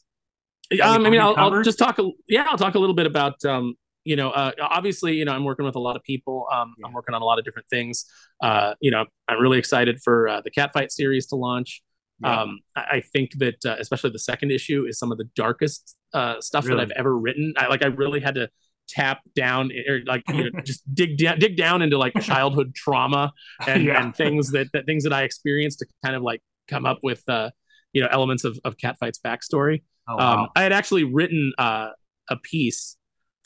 [0.82, 1.98] Um, I mean, I'll, I'll, just talk.
[2.00, 3.74] A, yeah, I'll talk a little bit about um,
[4.10, 6.48] you know, uh, obviously, you know, I'm working with a lot of people.
[6.52, 6.88] Um, yeah.
[6.88, 8.06] I'm working on a lot of different things.
[8.42, 11.84] Uh, you know, I'm really excited for uh, the Catfight series to launch.
[12.24, 12.42] Yeah.
[12.42, 16.42] Um, I think that uh, especially the second issue is some of the darkest uh,
[16.42, 16.78] stuff really?
[16.78, 17.54] that I've ever written.
[17.56, 18.50] I like I really had to
[18.88, 23.32] tap down or like you know, just dig down dig down into like childhood trauma
[23.68, 24.02] and, yeah.
[24.02, 27.22] and things that, that things that I experienced to kind of like come up with
[27.30, 27.52] uh,
[27.94, 29.84] you know elements of, of Catfight's backstory.
[30.08, 30.44] Oh, wow.
[30.44, 31.90] um, I had actually written uh,
[32.28, 32.98] a piece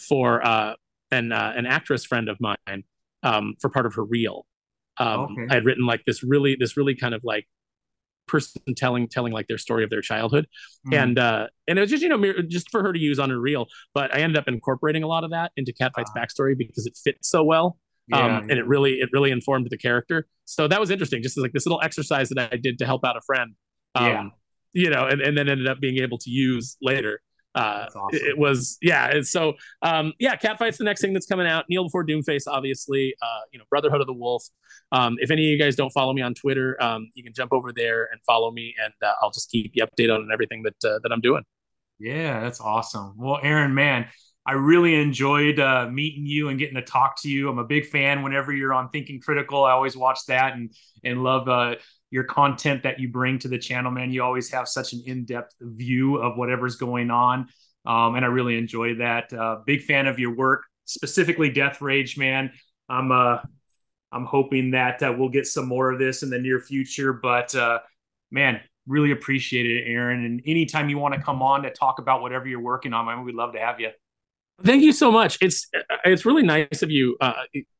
[0.07, 0.75] for uh,
[1.11, 2.83] an uh, an actress friend of mine
[3.23, 4.45] um, for part of her reel.
[4.97, 5.47] Um, okay.
[5.49, 7.47] I had written like this really this really kind of like
[8.27, 10.47] person telling telling like their story of their childhood
[10.87, 10.97] mm.
[10.97, 13.39] and uh and it was just you know just for her to use on her
[13.39, 16.85] reel but i ended up incorporating a lot of that into catfight's uh, backstory because
[16.85, 17.77] it fits so well
[18.07, 18.39] yeah, um yeah.
[18.39, 21.65] and it really it really informed the character so that was interesting just like this
[21.65, 23.55] little exercise that i did to help out a friend
[23.95, 24.23] um yeah.
[24.71, 27.21] you know and, and then ended up being able to use later
[27.55, 28.09] uh, awesome.
[28.11, 31.65] it was yeah so um yeah catfight's the next thing that's coming out.
[31.69, 34.43] Kneel before doomface obviously uh you know brotherhood of the wolf.
[34.91, 37.53] Um if any of you guys don't follow me on twitter um you can jump
[37.53, 40.75] over there and follow me and uh, i'll just keep you updated on everything that
[40.83, 41.43] uh, that i'm doing.
[41.99, 43.13] Yeah that's awesome.
[43.17, 44.07] Well aaron man
[44.45, 47.49] I really enjoyed uh, meeting you and getting to talk to you.
[47.49, 48.23] I'm a big fan.
[48.23, 50.73] Whenever you're on Thinking Critical, I always watch that and
[51.03, 51.75] and love uh,
[52.11, 54.11] your content that you bring to the channel, man.
[54.11, 57.47] You always have such an in-depth view of whatever's going on.
[57.85, 59.33] Um, and I really enjoy that.
[59.33, 62.51] Uh, big fan of your work, specifically Death Rage, man.
[62.89, 63.37] I'm uh,
[64.11, 67.13] I'm hoping that uh, we'll get some more of this in the near future.
[67.13, 67.79] But uh,
[68.29, 70.25] man, really appreciate it, Aaron.
[70.25, 73.23] And anytime you want to come on to talk about whatever you're working on, man,
[73.23, 73.89] we'd love to have you.
[74.65, 75.37] Thank you so much.
[75.41, 75.67] It's
[76.05, 77.33] it's really nice of you, uh,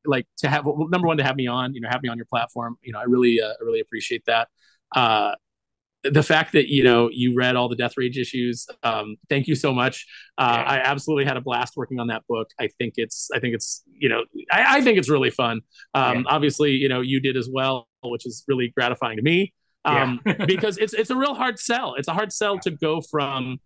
[0.05, 1.73] like to have number one to have me on.
[1.73, 2.77] You know, have me on your platform.
[2.81, 4.49] You know, I really uh, really appreciate that.
[4.93, 5.36] Uh,
[6.03, 8.67] the fact that you know you read all the Death Rage issues.
[8.84, 10.05] Um, thank you so much.
[10.38, 10.71] Uh, yeah.
[10.71, 12.49] I absolutely had a blast working on that book.
[12.59, 15.61] I think it's I think it's you know I, I think it's really fun.
[15.93, 16.23] Um, yeah.
[16.27, 19.53] Obviously, you know you did as well, which is really gratifying to me.
[19.86, 20.45] Um, yeah.
[20.45, 21.95] because it's it's a real hard sell.
[21.95, 23.59] It's a hard sell to go from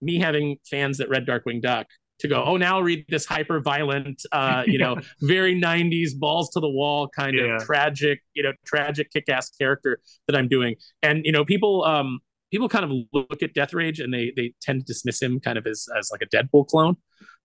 [0.00, 1.86] me having fans that read Darkwing Duck
[2.20, 6.50] to go, oh, now I'll read this hyper violent, uh, you know, very 90s balls
[6.50, 7.56] to the wall kind yeah.
[7.56, 10.76] of tragic, you know, tragic kick ass character that I'm doing.
[11.02, 14.52] And, you know, people, um, people kind of look at Death Rage and they, they
[14.60, 16.96] tend to dismiss him kind of as, as like a Deadpool clone.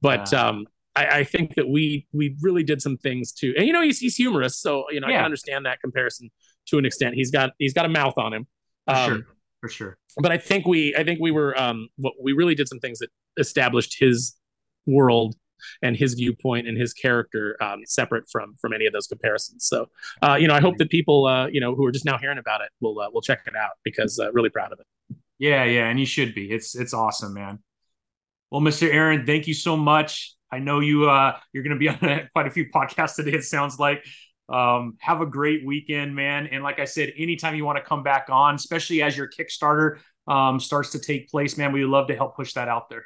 [0.02, 0.66] But, um,
[0.96, 3.54] I, I, think that we, we really did some things too.
[3.58, 4.60] And, you know, he's, he's humorous.
[4.60, 5.16] So, you know, yeah.
[5.16, 6.30] I can understand that comparison
[6.68, 7.16] to an extent.
[7.16, 8.48] He's got, he's got a mouth on him.
[8.86, 9.28] For um, sure.
[9.62, 9.98] For sure.
[10.18, 13.00] But I think we, I think we were, um, what we really did some things
[13.00, 14.36] that established his
[14.86, 15.36] world
[15.82, 19.66] and his viewpoint and his character um, separate from from any of those comparisons.
[19.66, 19.88] So,
[20.22, 22.38] uh, you know, I hope that people, uh, you know, who are just now hearing
[22.38, 25.18] about it will uh, will check it out because uh, really proud of it.
[25.40, 26.52] Yeah, yeah, and you should be.
[26.52, 27.60] It's it's awesome, man.
[28.52, 28.92] Well, Mr.
[28.92, 30.36] Aaron, thank you so much.
[30.52, 33.34] I know you uh you're going to be on quite a few podcasts today.
[33.34, 34.06] It sounds like.
[34.50, 36.48] Um, have a great weekend, man.
[36.48, 40.00] And like I said, anytime you want to come back on, especially as your Kickstarter
[40.28, 43.06] um, starts to take place, man, we would love to help push that out there.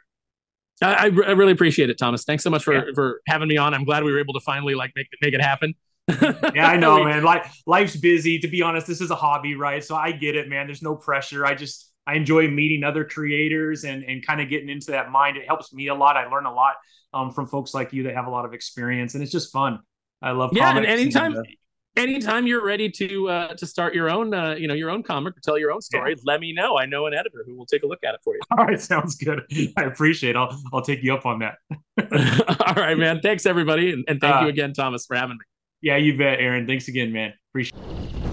[0.81, 2.23] I, I really appreciate it, Thomas.
[2.23, 2.91] Thanks so much for yeah.
[2.93, 3.73] for having me on.
[3.73, 5.73] I'm glad we were able to finally like make make it happen.
[6.53, 7.23] yeah, I know, man.
[7.23, 8.39] Like life's busy.
[8.39, 9.83] To be honest, this is a hobby, right?
[9.83, 10.67] So I get it, man.
[10.67, 11.45] There's no pressure.
[11.45, 15.37] I just I enjoy meeting other creators and and kind of getting into that mind.
[15.37, 16.15] It helps me a lot.
[16.15, 16.75] I learn a lot
[17.13, 19.79] um, from folks like you that have a lot of experience, and it's just fun.
[20.21, 20.75] I love yeah.
[20.75, 21.49] And anytime, and, uh,
[21.97, 25.35] anytime you're ready to uh, to start your own, uh, you know, your own comic
[25.35, 26.23] or tell your own story, yeah.
[26.25, 26.77] let me know.
[26.77, 28.41] I know an editor who will take a look at it for you.
[28.57, 29.41] All right, sounds good.
[29.75, 30.31] I appreciate.
[30.31, 30.35] it.
[30.35, 31.55] I'll I'll take you up on that.
[32.67, 33.19] All right, man.
[33.21, 35.45] Thanks everybody, and, and thank uh, you again, Thomas, for having me.
[35.81, 36.65] Yeah, you bet, Aaron.
[36.65, 37.33] Thanks again, man.
[37.51, 37.79] Appreciate.
[37.79, 38.26] It.